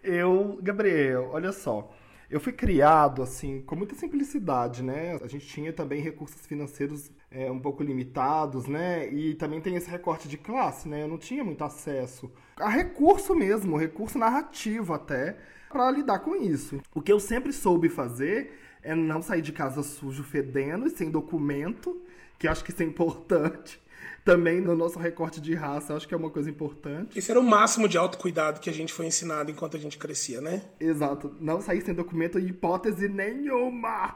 eu, 0.04 0.60
Gabriel, 0.62 1.30
olha 1.32 1.52
só. 1.52 1.92
Eu 2.30 2.40
fui 2.40 2.54
criado, 2.54 3.22
assim, 3.22 3.62
com 3.62 3.76
muita 3.76 3.94
simplicidade, 3.94 4.82
né? 4.82 5.20
A 5.22 5.28
gente 5.28 5.46
tinha 5.46 5.74
também 5.74 6.02
recursos 6.02 6.46
financeiros 6.46 7.12
é, 7.30 7.52
um 7.52 7.60
pouco 7.60 7.84
limitados, 7.84 8.68
né? 8.68 9.12
E 9.12 9.36
também 9.36 9.60
tem 9.60 9.76
esse 9.76 9.90
recorte 9.90 10.30
de 10.30 10.38
classe, 10.38 10.88
né? 10.88 11.04
Eu 11.04 11.10
não 11.10 11.18
tinha 11.18 11.44
muito 11.44 11.62
acesso 11.62 12.32
a 12.58 12.70
recurso 12.70 13.36
mesmo, 13.36 13.76
recurso 13.76 14.18
narrativo 14.18 14.94
até, 14.94 15.38
para 15.70 15.92
lidar 15.92 16.20
com 16.20 16.36
isso. 16.36 16.80
O 16.96 17.02
que 17.02 17.12
eu 17.12 17.20
sempre 17.20 17.52
soube 17.52 17.90
fazer 17.90 18.54
é 18.82 18.96
não 18.96 19.22
sair 19.22 19.42
de 19.42 19.52
casa 19.52 19.84
sujo, 19.84 20.24
fedendo 20.24 20.88
e 20.88 20.90
sem 20.90 21.12
documento, 21.12 22.02
que 22.40 22.48
acho 22.48 22.64
que 22.64 22.72
isso 22.72 22.82
é 22.82 22.86
importante 22.86 23.81
também 24.24 24.62
no 24.62 24.76
nosso 24.76 25.00
recorte 25.00 25.42
de 25.42 25.54
raça, 25.54 25.96
acho 25.96 26.08
que 26.08 26.14
é 26.14 26.18
uma 26.18 26.30
coisa 26.30 26.50
importante. 26.50 27.18
Esse 27.18 27.32
era 27.32 27.40
o 27.40 27.44
máximo 27.44 27.88
de 27.88 27.98
autocuidado 27.98 28.60
que 28.60 28.70
a 28.70 28.74
gente 28.74 28.94
foi 28.94 29.08
ensinado 29.08 29.50
enquanto 29.50 29.76
a 29.76 29.80
gente 29.80 29.98
crescia, 29.98 30.40
né? 30.42 30.62
Exato. 30.80 31.36
Não 31.40 31.62
sair 31.62 31.82
sem 31.82 31.94
documento 31.94 32.38
em 32.38 32.48
hipótese 32.48 33.10
nenhuma. 33.10 34.16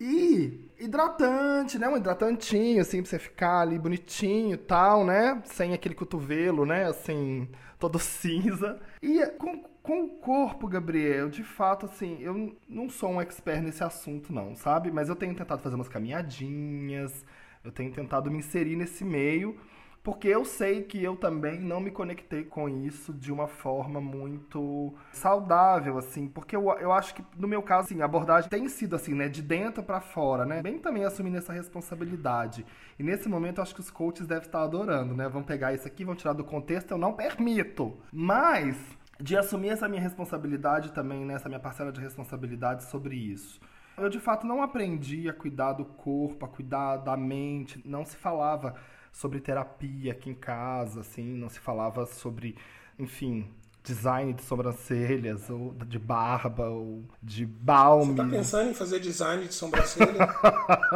E 0.00 0.70
hidratante, 0.78 1.78
né? 1.78 1.88
Um 1.88 1.96
hidratantinho, 1.96 2.80
assim, 2.80 3.02
pra 3.02 3.10
você 3.10 3.18
ficar 3.18 3.60
ali 3.60 3.78
bonitinho 3.78 4.54
e 4.54 4.58
tal, 4.58 5.04
né? 5.04 5.42
Sem 5.44 5.72
aquele 5.74 5.94
cotovelo, 5.94 6.64
né? 6.64 6.84
Assim, 6.84 7.48
todo 7.78 7.98
cinza. 7.98 8.78
E 9.02 9.26
com, 9.38 9.62
com 9.82 10.04
o 10.04 10.08
corpo, 10.20 10.68
Gabriel, 10.68 11.28
de 11.28 11.42
fato, 11.42 11.86
assim, 11.86 12.18
eu 12.20 12.56
não 12.68 12.88
sou 12.88 13.10
um 13.10 13.20
expert 13.20 13.62
nesse 13.62 13.82
assunto, 13.82 14.32
não, 14.32 14.54
sabe? 14.54 14.90
Mas 14.92 15.08
eu 15.08 15.16
tenho 15.16 15.34
tentado 15.34 15.62
fazer 15.62 15.74
umas 15.74 15.88
caminhadinhas, 15.88 17.24
eu 17.68 17.72
tenho 17.72 17.92
tentado 17.92 18.30
me 18.30 18.38
inserir 18.38 18.76
nesse 18.76 19.04
meio, 19.04 19.56
porque 20.02 20.26
eu 20.26 20.42
sei 20.42 20.82
que 20.84 21.02
eu 21.04 21.16
também 21.16 21.60
não 21.60 21.80
me 21.80 21.90
conectei 21.90 22.42
com 22.42 22.66
isso 22.66 23.12
de 23.12 23.30
uma 23.30 23.46
forma 23.46 24.00
muito 24.00 24.94
saudável, 25.12 25.98
assim, 25.98 26.26
porque 26.28 26.56
eu, 26.56 26.70
eu 26.78 26.92
acho 26.92 27.14
que, 27.14 27.22
no 27.36 27.46
meu 27.46 27.62
caso, 27.62 27.88
assim, 27.88 28.00
a 28.00 28.06
abordagem 28.06 28.48
tem 28.48 28.68
sido 28.68 28.96
assim, 28.96 29.12
né, 29.12 29.28
de 29.28 29.42
dentro 29.42 29.82
para 29.82 30.00
fora, 30.00 30.46
né, 30.46 30.62
bem 30.62 30.78
também 30.78 31.04
assumindo 31.04 31.36
essa 31.36 31.52
responsabilidade. 31.52 32.64
E 32.98 33.02
nesse 33.02 33.28
momento 33.28 33.58
eu 33.58 33.62
acho 33.62 33.74
que 33.74 33.80
os 33.80 33.90
coaches 33.90 34.26
devem 34.26 34.46
estar 34.46 34.62
adorando, 34.62 35.14
né, 35.14 35.28
vão 35.28 35.42
pegar 35.42 35.74
isso 35.74 35.86
aqui, 35.86 36.04
vão 36.04 36.14
tirar 36.14 36.32
do 36.32 36.44
contexto, 36.44 36.92
eu 36.92 36.98
não 36.98 37.12
permito. 37.12 37.98
Mas, 38.10 38.78
de 39.20 39.36
assumir 39.36 39.70
essa 39.70 39.88
minha 39.88 40.00
responsabilidade 40.00 40.92
também, 40.92 41.22
né, 41.22 41.34
essa 41.34 41.50
minha 41.50 41.60
parcela 41.60 41.92
de 41.92 42.00
responsabilidade 42.00 42.84
sobre 42.84 43.14
isso. 43.14 43.60
Eu 44.00 44.08
de 44.08 44.20
fato 44.20 44.46
não 44.46 44.62
aprendi 44.62 45.28
a 45.28 45.32
cuidar 45.32 45.72
do 45.72 45.84
corpo, 45.84 46.44
a 46.44 46.48
cuidar 46.48 46.98
da 46.98 47.16
mente. 47.16 47.82
Não 47.84 48.04
se 48.04 48.16
falava 48.16 48.74
sobre 49.12 49.40
terapia 49.40 50.12
aqui 50.12 50.30
em 50.30 50.34
casa, 50.34 51.00
assim, 51.00 51.24
não 51.24 51.48
se 51.48 51.58
falava 51.58 52.06
sobre, 52.06 52.56
enfim, 52.98 53.50
design 53.82 54.32
de 54.32 54.42
sobrancelhas, 54.42 55.48
ou 55.48 55.74
de 55.86 55.98
barba, 55.98 56.68
ou 56.68 57.02
de 57.22 57.46
balme. 57.46 58.12
Você 58.12 58.16
tá 58.16 58.28
pensando 58.28 58.70
em 58.70 58.74
fazer 58.74 59.00
design 59.00 59.46
de 59.46 59.54
sobrancelha? 59.54 60.28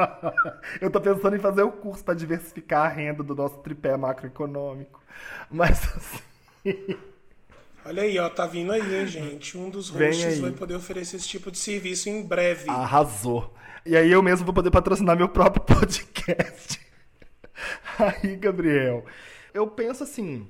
eu 0.81 0.91
tô 0.91 1.01
pensando 1.01 1.35
em 1.35 1.41
fazer 1.41 1.63
o 1.63 1.73
curso 1.73 2.05
para 2.05 2.15
diversificar 2.15 2.87
a 2.87 2.89
renda 2.89 3.23
do 3.23 3.35
nosso 3.35 3.59
tripé 3.59 3.97
macroeconômico. 3.97 5.03
Mas 5.51 5.81
assim. 5.97 6.97
Olha 7.85 8.03
aí, 8.05 8.19
ó, 8.19 8.29
tá 8.29 8.47
vindo 8.47 8.73
aí, 8.73 9.01
hein, 9.01 9.07
gente. 9.07 9.59
Um 9.59 9.69
dos 9.69 9.89
hosts 9.89 10.39
vai 10.39 10.53
poder 10.53 10.75
oferecer 10.77 11.17
esse 11.17 11.29
tipo 11.29 11.51
de 11.51 11.59
serviço 11.59 12.09
em 12.09 12.23
breve. 12.23 12.71
Arrasou. 12.71 13.53
E 13.85 13.97
aí 13.97 14.11
eu 14.11 14.23
mesmo 14.23 14.45
vou 14.45 14.55
poder 14.55 14.71
patrocinar 14.71 15.17
meu 15.17 15.29
próprio 15.29 15.65
podcast. 15.67 16.81
Aí, 17.99 18.37
Gabriel, 18.37 19.05
eu 19.53 19.67
penso 19.67 20.05
assim, 20.05 20.47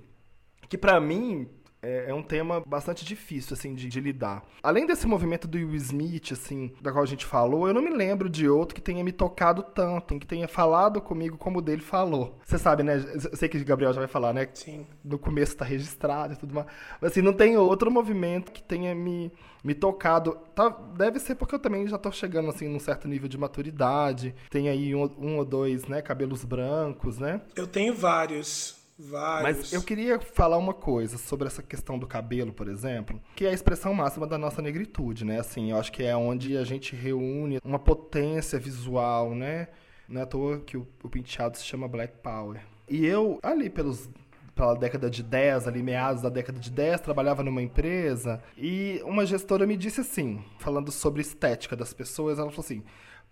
que 0.69 0.77
pra 0.77 1.01
mim 1.01 1.49
é, 1.83 2.05
é 2.09 2.15
um 2.15 2.23
tema 2.23 2.63
bastante 2.65 3.05
difícil, 3.05 3.55
assim, 3.55 3.75
de, 3.75 3.89
de 3.89 4.01
lidar. 4.01 4.45
Além 4.63 4.87
desse 4.87 5.07
movimento 5.07 5.49
do 5.49 5.59
Will 5.59 5.75
Smith, 5.75 6.33
assim, 6.33 6.73
da 6.81 6.93
qual 6.93 7.03
a 7.03 7.07
gente 7.07 7.27
falou, 7.27 7.67
eu 7.67 7.75
não 7.75 7.83
me 7.83 7.91
lembro 7.91 8.31
de 8.31 8.49
outro 8.49 8.75
que 8.75 8.81
tenha 8.81 9.03
me 9.03 9.11
tocado 9.11 9.63
tanto, 9.63 10.19
que 10.19 10.27
tenha 10.27 10.47
falado 10.47 11.01
comigo 11.01 11.37
como 11.37 11.59
o 11.59 11.63
dele 11.63 11.83
falou. 11.83 12.39
Você 12.45 12.57
sabe, 12.57 12.85
né? 12.85 13.05
Eu 13.31 13.37
sei 13.37 13.49
que 13.49 13.59
o 13.59 13.65
Gabriel 13.65 13.93
já 13.93 14.01
vai 14.01 14.09
falar, 14.09 14.33
né? 14.33 14.49
Sim. 14.55 14.87
no 15.05 15.19
começo 15.19 15.57
tá 15.57 15.65
registrado 15.65 16.35
e 16.35 16.37
tudo 16.37 16.55
mais. 16.55 16.67
Mas 17.01 17.11
assim, 17.11 17.23
não 17.23 17.33
tem 17.33 17.57
outro 17.57 17.91
movimento 17.91 18.53
que 18.53 18.63
tenha 18.63 18.95
me, 18.95 19.33
me 19.65 19.75
tocado. 19.75 20.39
Tá, 20.55 20.69
deve 20.69 21.19
ser 21.19 21.35
porque 21.35 21.55
eu 21.55 21.59
também 21.59 21.87
já 21.89 21.99
tô 21.99 22.13
chegando 22.13 22.49
assim 22.49 22.69
num 22.69 22.79
certo 22.79 23.09
nível 23.09 23.29
de 23.29 23.37
maturidade. 23.37 24.35
Tem 24.51 24.69
aí 24.69 24.95
um, 24.95 25.11
um 25.19 25.39
ou 25.39 25.45
dois, 25.45 25.87
né, 25.87 26.01
cabelos 26.01 26.45
brancos, 26.45 27.19
né? 27.19 27.41
Eu 27.57 27.67
tenho 27.67 27.95
vários. 27.95 28.82
Vários. 29.09 29.59
Mas 29.59 29.73
eu 29.73 29.83
queria 29.83 30.21
falar 30.21 30.57
uma 30.57 30.73
coisa 30.73 31.19
sobre 31.19 31.49
essa 31.49 31.63
questão 31.63 31.99
do 31.99 32.07
cabelo, 32.07 32.53
por 32.53 32.69
exemplo, 32.69 33.21
que 33.35 33.45
é 33.45 33.51
a 33.51 33.53
expressão 33.53 33.93
máxima 33.93 34.27
da 34.27 34.39
nossa 34.39 34.63
negritude, 34.63 35.25
né? 35.25 35.41
Assim, 35.41 35.71
eu 35.73 35.77
acho 35.77 35.91
que 35.91 36.05
é 36.05 36.17
onde 36.17 36.57
a 36.57 36.65
gente 36.65 36.95
reúne 36.95 37.59
uma 37.65 37.79
potência 37.79 38.59
visual, 38.59 39.35
né? 39.35 39.69
Não 40.09 40.21
é 40.21 40.25
à 40.25 40.27
toa 40.27 40.61
que 40.61 40.77
o, 40.77 40.87
o 41.03 41.09
penteado 41.09 41.57
se 41.57 41.65
chama 41.65 41.89
Black 41.89 42.15
Power. 42.23 42.61
E 42.89 43.05
eu, 43.05 43.41
ali 43.43 43.69
pelos 43.69 44.09
pela 44.55 44.75
década 44.75 45.09
de 45.09 45.23
10, 45.23 45.67
ali 45.67 45.83
meados 45.83 46.23
da 46.23 46.29
década 46.29 46.59
de 46.59 46.71
10, 46.71 47.01
trabalhava 47.01 47.43
numa 47.43 47.63
empresa 47.63 48.43
e 48.57 49.01
uma 49.05 49.25
gestora 49.25 49.67
me 49.67 49.77
disse 49.77 50.03
assim, 50.03 50.45
falando 50.59 50.93
sobre 50.93 51.23
estética 51.23 51.75
das 51.75 51.95
pessoas, 51.95 52.39
ela 52.39 52.51
falou 52.51 52.63
assim: 52.63 52.83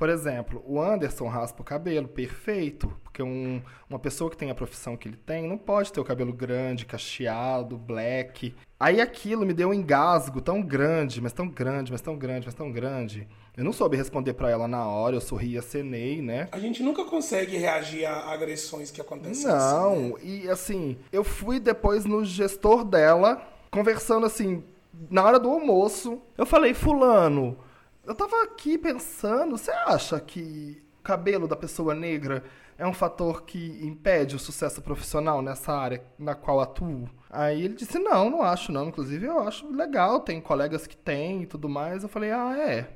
por 0.00 0.08
exemplo, 0.08 0.64
o 0.66 0.80
Anderson 0.80 1.28
raspa 1.28 1.60
o 1.60 1.64
cabelo, 1.64 2.08
perfeito, 2.08 2.90
porque 3.04 3.22
um- 3.22 3.60
uma 3.86 3.98
pessoa 3.98 4.30
que 4.30 4.36
tem 4.36 4.50
a 4.50 4.54
profissão 4.54 4.96
que 4.96 5.06
ele 5.06 5.16
tem 5.18 5.46
não 5.46 5.58
pode 5.58 5.92
ter 5.92 6.00
o 6.00 6.04
cabelo 6.04 6.32
grande, 6.32 6.86
cacheado, 6.86 7.76
black. 7.76 8.54
Aí 8.80 8.98
aquilo 8.98 9.44
me 9.44 9.52
deu 9.52 9.68
um 9.68 9.74
engasgo 9.74 10.40
tão 10.40 10.62
grande, 10.62 11.20
mas 11.20 11.34
tão 11.34 11.46
grande, 11.46 11.92
mas 11.92 12.00
tão 12.00 12.16
grande, 12.16 12.46
mas 12.46 12.54
tão 12.54 12.72
grande. 12.72 13.28
Eu 13.54 13.62
não 13.62 13.74
soube 13.74 13.94
responder 13.94 14.32
pra 14.32 14.48
ela 14.50 14.66
na 14.66 14.86
hora, 14.88 15.16
eu 15.16 15.20
sorri, 15.20 15.58
acenei, 15.58 16.22
né? 16.22 16.48
A 16.50 16.58
gente 16.58 16.82
nunca 16.82 17.04
consegue 17.04 17.58
reagir 17.58 18.06
a 18.06 18.32
agressões 18.32 18.90
que 18.90 19.02
acontecem 19.02 19.50
assim, 19.50 19.64
né? 19.66 19.70
Não, 19.74 20.18
e 20.22 20.48
assim, 20.48 20.96
eu 21.12 21.22
fui 21.22 21.60
depois 21.60 22.06
no 22.06 22.24
gestor 22.24 22.84
dela, 22.84 23.46
conversando 23.70 24.24
assim, 24.24 24.64
na 25.10 25.22
hora 25.22 25.38
do 25.38 25.50
almoço. 25.50 26.22
Eu 26.38 26.46
falei, 26.46 26.72
Fulano, 26.72 27.58
eu 28.04 28.14
tava 28.14 28.42
aqui 28.42 28.78
pensando, 28.78 29.56
você 29.56 29.70
acha 29.70 30.18
que 30.20 30.82
o 31.00 31.02
cabelo 31.02 31.46
da 31.46 31.56
pessoa 31.56 31.94
negra 31.94 32.44
é 32.78 32.86
um 32.86 32.94
fator 32.94 33.42
que 33.42 33.78
impede 33.82 34.34
o 34.34 34.38
sucesso 34.38 34.80
profissional 34.80 35.42
nessa 35.42 35.72
área 35.72 36.02
na 36.18 36.34
qual 36.34 36.60
atuo? 36.60 37.08
Aí 37.28 37.62
ele 37.62 37.74
disse, 37.74 37.98
não, 37.98 38.30
não 38.30 38.42
acho 38.42 38.72
não. 38.72 38.88
Inclusive 38.88 39.26
eu 39.26 39.40
acho 39.40 39.70
legal, 39.70 40.20
tem 40.20 40.40
colegas 40.40 40.86
que 40.86 40.96
têm 40.96 41.42
e 41.42 41.46
tudo 41.46 41.68
mais. 41.68 42.02
Eu 42.02 42.08
falei, 42.08 42.30
ah, 42.30 42.56
é. 42.58 42.88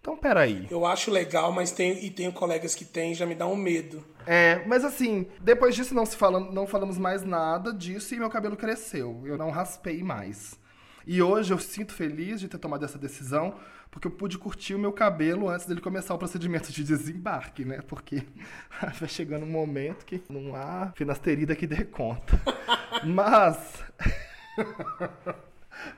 Então 0.00 0.16
peraí. 0.16 0.66
Eu 0.70 0.86
acho 0.86 1.10
legal, 1.10 1.52
mas 1.52 1.72
tenho, 1.72 1.98
e 1.98 2.08
tenho 2.10 2.32
colegas 2.32 2.74
que 2.74 2.84
têm, 2.84 3.14
já 3.14 3.26
me 3.26 3.34
dá 3.34 3.46
um 3.46 3.56
medo. 3.56 4.04
É, 4.26 4.64
mas 4.66 4.84
assim, 4.84 5.26
depois 5.40 5.74
disso 5.74 5.94
não 5.94 6.06
se 6.06 6.16
fala, 6.16 6.38
não 6.38 6.66
falamos 6.66 6.96
mais 6.96 7.24
nada 7.24 7.72
disso 7.72 8.14
e 8.14 8.18
meu 8.18 8.30
cabelo 8.30 8.56
cresceu. 8.56 9.22
Eu 9.24 9.36
não 9.36 9.50
raspei 9.50 10.02
mais. 10.02 10.60
E 11.04 11.20
hoje 11.20 11.52
eu 11.52 11.58
sinto 11.58 11.92
feliz 11.92 12.40
de 12.40 12.48
ter 12.48 12.58
tomado 12.58 12.84
essa 12.84 12.98
decisão, 12.98 13.54
porque 13.92 14.08
eu 14.08 14.10
pude 14.10 14.38
curtir 14.38 14.74
o 14.74 14.78
meu 14.78 14.90
cabelo 14.90 15.50
antes 15.50 15.66
dele 15.66 15.80
começar 15.80 16.14
o 16.14 16.18
procedimento 16.18 16.72
de 16.72 16.82
desembarque, 16.82 17.62
né? 17.62 17.82
Porque 17.86 18.22
vai 18.98 19.08
chegando 19.08 19.44
um 19.44 19.50
momento 19.50 20.06
que 20.06 20.20
não 20.30 20.56
há 20.56 20.90
finasterida 20.96 21.54
que 21.54 21.66
dê 21.66 21.84
conta. 21.84 22.40
Mas 23.04 23.84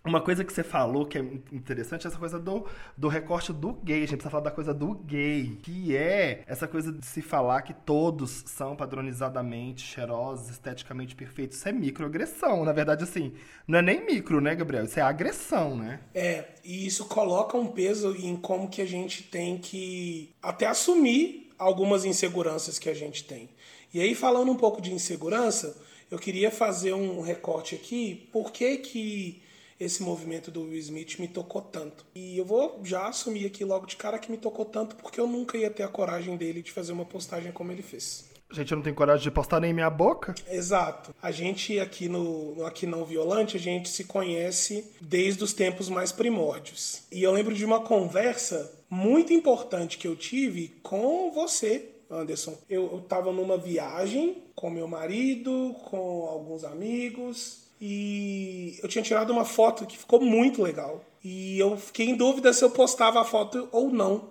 uma 0.05 0.21
coisa 0.21 0.45
que 0.45 0.53
você 0.53 0.63
falou 0.63 1.07
que 1.07 1.19
é 1.19 1.21
interessante 1.53 2.07
é 2.07 2.09
essa 2.09 2.19
coisa 2.19 2.39
do, 2.39 2.67
do 2.97 3.09
recorte 3.09 3.53
do 3.53 3.73
gay. 3.73 3.99
A 3.99 4.07
gente 4.07 4.17
precisa 4.17 4.31
falar 4.31 4.45
da 4.45 4.51
coisa 4.51 4.75
do 4.75 4.95
gay, 4.95 5.59
que 5.63 5.97
é 5.97 6.43
essa 6.47 6.67
coisa 6.69 6.93
de 6.93 7.05
se 7.05 7.23
falar 7.23 7.63
que 7.63 7.75
todos 7.75 8.45
são 8.47 8.77
padronizadamente 8.77 9.83
cheirosos, 9.83 10.51
esteticamente 10.51 11.15
perfeitos. 11.15 11.59
Isso 11.59 11.69
é 11.69 11.73
microagressão. 11.73 12.65
Na 12.65 12.73
verdade, 12.73 13.05
assim, 13.05 13.33
não 13.67 13.79
é 13.79 13.83
nem 13.83 14.05
micro, 14.05 14.41
né, 14.41 14.55
Gabriel? 14.55 14.85
Isso 14.85 14.99
é 14.99 15.03
agressão, 15.03 15.77
né? 15.77 16.01
É, 16.15 16.45
e 16.65 16.87
isso 16.87 17.07
coloca 17.07 17.57
um 17.57 17.67
peso 17.67 18.15
em 18.17 18.37
como 18.37 18.69
que 18.69 18.83
a 18.83 18.87
gente 18.87 19.23
tem 19.23 19.59
que 19.59 20.35
até 20.43 20.67
assumir 20.67 21.51
algumas 21.59 22.05
inseguranças 22.05 22.79
que 22.79 22.89
a 22.89 22.95
gente 22.95 23.25
tem. 23.25 23.49
E 23.93 24.01
aí, 24.01 24.15
falando 24.15 24.51
um 24.51 24.57
pouco 24.57 24.81
de 24.81 24.93
insegurança, 24.93 25.77
eu 26.11 26.19
queria 26.19 26.51
fazer 26.51 26.93
um 26.93 27.21
recorte 27.21 27.75
aqui. 27.75 28.29
Por 28.33 28.51
que 28.53 28.79
que 28.79 29.43
esse 29.85 30.03
movimento 30.03 30.51
do 30.51 30.63
Will 30.63 30.79
Smith 30.79 31.19
me 31.19 31.29
tocou 31.29 31.63
tanto? 31.63 32.05
E 32.15 32.39
eu 32.39 32.45
vou 32.45 32.81
já 32.85 33.09
assumir 33.09 33.47
aqui 33.47 33.65
logo 33.65 33.87
de 33.87 33.97
cara 33.97 34.19
que 34.19 34.31
me 34.31 34.37
tocou 34.37 34.65
tanto 34.65 34.97
porque 34.97 35.21
eu 35.21 35.27
nunca 35.27 35.57
ia 35.57 35.71
ter 35.71 35.83
a 35.83 35.89
coragem 35.89 36.37
dele 36.37 36.63
de 36.63 36.73
fazer 36.73 36.93
uma 36.93 37.05
postagem 37.05 37.53
como 37.53 37.73
ele 37.73 37.83
fez. 37.83 38.25
Gente, 38.55 38.71
eu 38.71 38.77
não 38.77 38.83
tenho 38.85 38.95
coragem 38.95 39.23
de 39.25 39.31
postar 39.31 39.59
nem 39.59 39.73
minha 39.73 39.91
boca. 39.91 40.35
Exato. 40.49 41.13
A 41.21 41.33
gente 41.33 41.81
aqui 41.81 42.09
no, 42.09 42.65
Aqui 42.65 42.87
Não 42.87 43.05
Violante, 43.05 43.57
a 43.57 43.61
gente 43.61 43.89
se 43.89 44.05
conhece 44.05 44.93
desde 45.01 45.43
os 45.43 45.53
tempos 45.53 45.89
mais 45.89 46.13
primórdios. 46.13 47.03
E 47.11 47.23
eu 47.23 47.33
lembro 47.33 47.53
de 47.53 47.65
uma 47.65 47.81
conversa 47.81 48.73
muito 48.89 49.33
importante 49.33 49.99
que 49.99 50.07
eu 50.07 50.15
tive 50.15 50.69
com 50.85 51.33
você, 51.33 51.89
Anderson. 52.09 52.57
Eu, 52.71 52.85
eu 52.93 53.01
tava 53.01 53.33
numa 53.33 53.59
viagem 53.59 54.45
com 54.55 54.71
meu 54.71 54.87
marido, 54.87 55.75
com 55.87 56.27
alguns 56.29 56.63
amigos, 56.63 57.64
e 57.87 58.79
eu 58.83 58.89
tinha 58.89 59.05
tirado 59.05 59.31
uma 59.31 59.45
foto 59.45 59.85
que 59.85 59.99
ficou 59.99 60.19
muito 60.19 60.63
legal. 60.63 61.05
E 61.23 61.59
eu 61.59 61.77
fiquei 61.77 62.09
em 62.09 62.17
dúvida 62.17 62.51
se 62.51 62.65
eu 62.65 62.71
postava 62.71 63.21
a 63.21 63.27
foto 63.27 63.69
ou 63.71 63.91
não. 63.91 64.31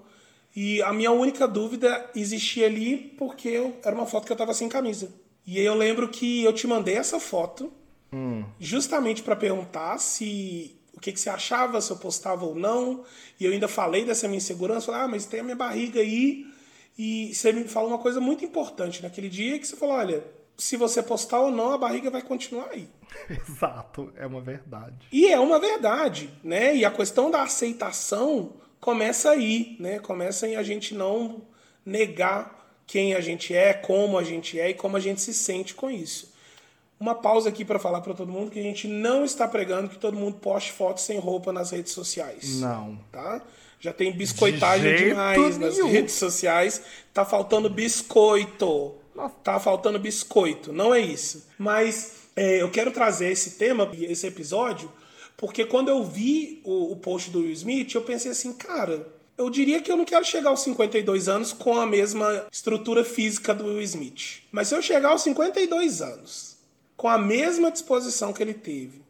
E 0.55 0.81
a 0.81 0.91
minha 0.91 1.11
única 1.11 1.47
dúvida 1.47 2.09
existia 2.15 2.65
ali 2.65 2.97
porque 3.15 3.49
eu, 3.49 3.77
era 3.85 3.95
uma 3.95 4.07
foto 4.07 4.25
que 4.25 4.31
eu 4.31 4.35
tava 4.35 4.55
sem 4.55 4.67
camisa. 4.67 5.13
E 5.45 5.59
aí 5.59 5.65
eu 5.65 5.75
lembro 5.75 6.09
que 6.09 6.43
eu 6.43 6.51
te 6.51 6.65
mandei 6.65 6.95
essa 6.95 7.19
foto 7.19 7.71
justamente 8.59 9.21
para 9.21 9.35
perguntar 9.35 9.99
se 9.99 10.75
o 10.91 10.99
que, 10.99 11.11
que 11.11 11.19
você 11.19 11.29
achava, 11.29 11.79
se 11.79 11.91
eu 11.91 11.97
postava 11.97 12.43
ou 12.45 12.55
não. 12.55 13.03
E 13.39 13.45
eu 13.45 13.51
ainda 13.51 13.67
falei 13.67 14.03
dessa 14.03 14.27
minha 14.27 14.39
insegurança, 14.39 14.87
falei, 14.87 15.01
ah, 15.01 15.07
mas 15.07 15.27
tem 15.27 15.41
a 15.41 15.43
minha 15.43 15.55
barriga 15.55 15.99
aí. 15.99 16.47
E 16.97 17.35
você 17.35 17.51
me 17.51 17.65
falou 17.65 17.89
uma 17.89 17.99
coisa 17.99 18.19
muito 18.19 18.43
importante 18.43 19.03
naquele 19.03 19.29
dia 19.29 19.59
que 19.59 19.67
você 19.67 19.75
falou, 19.75 19.93
olha, 19.93 20.23
se 20.57 20.77
você 20.77 21.01
postar 21.01 21.39
ou 21.39 21.51
não, 21.51 21.71
a 21.73 21.77
barriga 21.77 22.09
vai 22.09 22.21
continuar 22.21 22.69
aí. 22.71 22.87
Exato, 23.29 24.11
é 24.15 24.25
uma 24.25 24.41
verdade. 24.41 25.07
E 25.11 25.27
é 25.27 25.39
uma 25.39 25.59
verdade, 25.59 26.29
né? 26.43 26.75
E 26.75 26.85
a 26.85 26.91
questão 26.91 27.29
da 27.31 27.43
aceitação 27.43 28.53
começa 28.79 29.31
aí, 29.31 29.75
né? 29.79 29.99
Começa 29.99 30.47
em 30.47 30.55
a 30.55 30.63
gente 30.63 30.93
não 30.93 31.41
negar 31.85 32.63
quem 32.85 33.13
a 33.13 33.21
gente 33.21 33.53
é, 33.55 33.73
como 33.73 34.17
a 34.17 34.23
gente 34.23 34.59
é 34.59 34.69
e 34.69 34.73
como 34.73 34.97
a 34.97 34.99
gente 34.99 35.21
se 35.21 35.33
sente 35.33 35.73
com 35.73 35.89
isso. 35.89 36.33
Uma 36.99 37.15
pausa 37.15 37.49
aqui 37.49 37.65
para 37.65 37.79
falar 37.79 38.01
para 38.01 38.13
todo 38.13 38.31
mundo 38.31 38.51
que 38.51 38.59
a 38.59 38.63
gente 38.63 38.87
não 38.87 39.25
está 39.25 39.47
pregando 39.47 39.89
que 39.89 39.97
todo 39.97 40.15
mundo 40.15 40.37
poste 40.37 40.71
fotos 40.71 41.03
sem 41.03 41.19
roupa 41.19 41.51
nas 41.51 41.71
redes 41.71 41.91
sociais. 41.91 42.59
Não. 42.59 42.97
Tá? 43.11 43.41
Já 43.79 43.91
tem 43.91 44.13
biscoitagem 44.13 44.95
De 44.95 45.03
demais 45.09 45.57
nas 45.57 45.75
nenhum. 45.75 45.89
redes 45.89 46.13
sociais. 46.13 46.81
Tá 47.13 47.25
faltando 47.25 47.69
biscoito. 47.69 48.95
Tá 49.43 49.59
faltando 49.59 49.99
biscoito. 49.99 50.73
Não 50.73 50.93
é 50.93 50.99
isso. 50.99 51.47
Mas 51.57 52.13
é, 52.35 52.61
eu 52.61 52.69
quero 52.69 52.91
trazer 52.91 53.31
esse 53.31 53.51
tema, 53.51 53.89
esse 53.93 54.25
episódio, 54.25 54.91
porque 55.37 55.65
quando 55.65 55.89
eu 55.89 56.03
vi 56.03 56.61
o, 56.63 56.91
o 56.91 56.95
post 56.95 57.29
do 57.29 57.39
Will 57.39 57.51
Smith, 57.51 57.93
eu 57.93 58.01
pensei 58.01 58.31
assim, 58.31 58.53
cara, 58.53 59.07
eu 59.37 59.49
diria 59.49 59.81
que 59.81 59.91
eu 59.91 59.97
não 59.97 60.05
quero 60.05 60.25
chegar 60.25 60.49
aos 60.49 60.61
52 60.61 61.27
anos 61.27 61.53
com 61.53 61.79
a 61.79 61.85
mesma 61.85 62.47
estrutura 62.51 63.03
física 63.03 63.53
do 63.53 63.65
Will 63.65 63.81
Smith. 63.81 64.43
Mas 64.51 64.67
se 64.67 64.75
eu 64.75 64.81
chegar 64.81 65.09
aos 65.09 65.21
52 65.23 66.01
anos 66.01 66.57
com 66.95 67.07
a 67.07 67.17
mesma 67.17 67.71
disposição 67.71 68.31
que 68.31 68.41
ele 68.41 68.53
teve, 68.53 69.01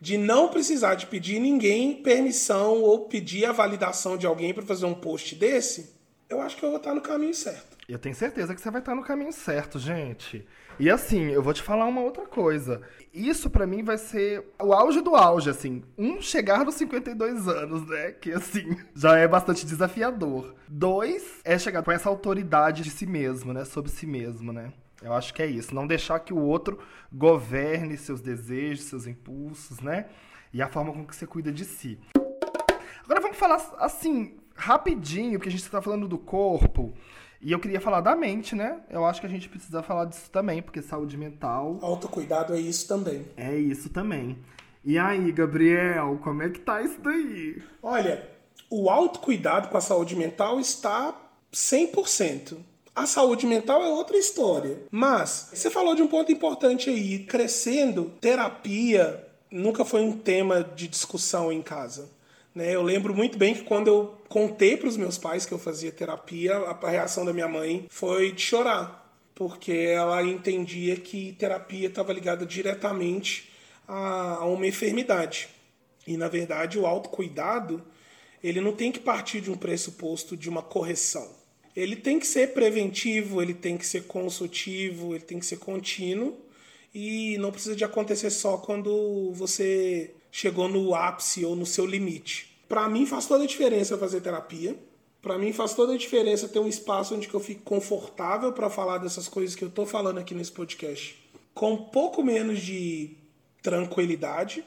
de 0.00 0.16
não 0.16 0.48
precisar 0.48 0.94
de 0.94 1.06
pedir 1.06 1.38
ninguém 1.40 1.94
permissão 1.94 2.82
ou 2.82 3.00
pedir 3.00 3.44
a 3.44 3.52
validação 3.52 4.16
de 4.16 4.26
alguém 4.26 4.54
para 4.54 4.64
fazer 4.64 4.86
um 4.86 4.94
post 4.94 5.34
desse, 5.34 5.90
eu 6.28 6.40
acho 6.40 6.56
que 6.56 6.62
eu 6.62 6.70
vou 6.70 6.78
estar 6.78 6.94
no 6.94 7.00
caminho 7.00 7.34
certo. 7.34 7.76
Eu 7.92 7.98
tenho 7.98 8.14
certeza 8.14 8.54
que 8.54 8.60
você 8.60 8.70
vai 8.70 8.80
estar 8.80 8.94
no 8.94 9.02
caminho 9.02 9.32
certo, 9.32 9.78
gente. 9.78 10.46
E 10.78 10.88
assim, 10.88 11.30
eu 11.30 11.42
vou 11.42 11.52
te 11.52 11.62
falar 11.62 11.86
uma 11.86 12.00
outra 12.00 12.26
coisa. 12.26 12.80
Isso 13.12 13.50
pra 13.50 13.66
mim 13.66 13.82
vai 13.82 13.98
ser 13.98 14.44
o 14.62 14.72
auge 14.72 15.00
do 15.00 15.14
auge, 15.14 15.50
assim. 15.50 15.82
Um, 15.98 16.20
chegar 16.22 16.64
nos 16.64 16.76
52 16.76 17.48
anos, 17.48 17.86
né? 17.86 18.12
Que 18.12 18.32
assim, 18.32 18.76
já 18.94 19.18
é 19.18 19.26
bastante 19.26 19.66
desafiador. 19.66 20.54
Dois, 20.68 21.40
é 21.44 21.58
chegar 21.58 21.82
com 21.82 21.92
essa 21.92 22.08
autoridade 22.08 22.82
de 22.82 22.90
si 22.90 23.06
mesmo, 23.06 23.52
né? 23.52 23.64
Sobre 23.64 23.90
si 23.90 24.06
mesmo, 24.06 24.52
né? 24.52 24.72
Eu 25.02 25.12
acho 25.12 25.34
que 25.34 25.42
é 25.42 25.46
isso. 25.46 25.74
Não 25.74 25.86
deixar 25.86 26.20
que 26.20 26.32
o 26.32 26.38
outro 26.38 26.78
governe 27.12 27.96
seus 27.96 28.20
desejos, 28.20 28.84
seus 28.84 29.06
impulsos, 29.06 29.80
né? 29.80 30.06
e 30.52 30.60
a 30.60 30.68
forma 30.68 30.92
com 30.92 31.06
que 31.06 31.14
você 31.14 31.26
cuida 31.26 31.52
de 31.52 31.64
si. 31.64 31.98
Agora 33.04 33.20
vamos 33.20 33.36
falar 33.36 33.60
assim, 33.78 34.38
rapidinho, 34.60 35.38
porque 35.38 35.48
a 35.48 35.52
gente 35.52 35.62
está 35.62 35.80
falando 35.80 36.06
do 36.06 36.18
corpo. 36.18 36.92
E 37.40 37.50
eu 37.50 37.58
queria 37.58 37.80
falar 37.80 38.02
da 38.02 38.14
mente, 38.14 38.54
né? 38.54 38.80
Eu 38.90 39.06
acho 39.06 39.20
que 39.20 39.26
a 39.26 39.30
gente 39.30 39.48
precisa 39.48 39.82
falar 39.82 40.04
disso 40.04 40.30
também, 40.30 40.60
porque 40.60 40.82
saúde 40.82 41.16
mental. 41.16 41.78
Autocuidado 41.80 42.54
é 42.54 42.60
isso 42.60 42.86
também. 42.86 43.26
É 43.36 43.56
isso 43.56 43.88
também. 43.88 44.38
E 44.84 44.98
aí, 44.98 45.32
Gabriel, 45.32 46.18
como 46.22 46.42
é 46.42 46.50
que 46.50 46.60
tá 46.60 46.82
isso 46.82 47.00
daí? 47.00 47.62
Olha, 47.82 48.28
o 48.68 48.90
autocuidado 48.90 49.68
com 49.68 49.78
a 49.78 49.80
saúde 49.80 50.14
mental 50.14 50.60
está 50.60 51.14
100%. 51.52 52.58
A 52.94 53.06
saúde 53.06 53.46
mental 53.46 53.82
é 53.82 53.88
outra 53.88 54.18
história. 54.18 54.78
Mas 54.90 55.50
você 55.54 55.70
falou 55.70 55.94
de 55.94 56.02
um 56.02 56.06
ponto 56.06 56.30
importante 56.30 56.90
aí. 56.90 57.20
Crescendo, 57.20 58.12
terapia 58.20 59.26
nunca 59.50 59.84
foi 59.84 60.02
um 60.02 60.12
tema 60.12 60.62
de 60.62 60.86
discussão 60.86 61.50
em 61.50 61.62
casa. 61.62 62.08
Né? 62.54 62.74
Eu 62.74 62.82
lembro 62.82 63.14
muito 63.14 63.38
bem 63.38 63.54
que 63.54 63.62
quando 63.62 63.88
eu 63.88 64.18
contei 64.28 64.76
para 64.76 64.88
os 64.88 64.96
meus 64.96 65.18
pais 65.18 65.46
que 65.46 65.52
eu 65.52 65.58
fazia 65.58 65.92
terapia, 65.92 66.56
a 66.56 66.90
reação 66.90 67.24
da 67.24 67.32
minha 67.32 67.48
mãe 67.48 67.86
foi 67.88 68.32
de 68.32 68.42
chorar, 68.42 69.14
porque 69.34 69.72
ela 69.72 70.22
entendia 70.22 70.96
que 70.96 71.32
terapia 71.38 71.88
estava 71.88 72.12
ligada 72.12 72.44
diretamente 72.44 73.50
a, 73.86 74.44
uma 74.46 74.66
enfermidade. 74.66 75.48
E 76.06 76.16
na 76.16 76.28
verdade, 76.28 76.78
o 76.78 76.86
autocuidado 76.86 77.82
ele 78.42 78.60
não 78.60 78.72
tem 78.72 78.90
que 78.90 79.00
partir 79.00 79.40
de 79.40 79.50
um 79.50 79.56
pressuposto 79.56 80.36
de 80.36 80.48
uma 80.48 80.62
correção. 80.62 81.28
Ele 81.76 81.94
tem 81.94 82.18
que 82.18 82.26
ser 82.26 82.52
preventivo, 82.52 83.40
ele 83.40 83.54
tem 83.54 83.76
que 83.76 83.86
ser 83.86 84.04
consultivo, 84.04 85.14
ele 85.14 85.24
tem 85.24 85.38
que 85.38 85.46
ser 85.46 85.58
contínuo 85.58 86.36
e 86.94 87.38
não 87.38 87.52
precisa 87.52 87.76
de 87.76 87.84
acontecer 87.84 88.30
só 88.30 88.56
quando 88.56 89.32
você 89.32 90.14
chegou 90.30 90.68
no 90.68 90.94
ápice 90.94 91.44
ou 91.44 91.54
no 91.54 91.66
seu 91.66 91.86
limite. 91.86 92.56
Para 92.68 92.88
mim 92.88 93.06
faz 93.06 93.26
toda 93.26 93.44
a 93.44 93.46
diferença 93.46 93.98
fazer 93.98 94.20
terapia. 94.20 94.76
Para 95.22 95.38
mim 95.38 95.52
faz 95.52 95.74
toda 95.74 95.94
a 95.94 95.98
diferença 95.98 96.48
ter 96.48 96.58
um 96.58 96.68
espaço 96.68 97.14
onde 97.14 97.32
eu 97.32 97.40
fico 97.40 97.62
confortável 97.62 98.52
para 98.52 98.70
falar 98.70 98.98
dessas 98.98 99.28
coisas 99.28 99.54
que 99.54 99.62
eu 99.62 99.68
estou 99.68 99.84
falando 99.84 100.18
aqui 100.18 100.34
nesse 100.34 100.52
podcast, 100.52 101.18
com 101.52 101.72
um 101.72 101.76
pouco 101.76 102.22
menos 102.22 102.60
de 102.60 103.16
tranquilidade. 103.62 104.64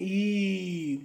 E 0.00 1.00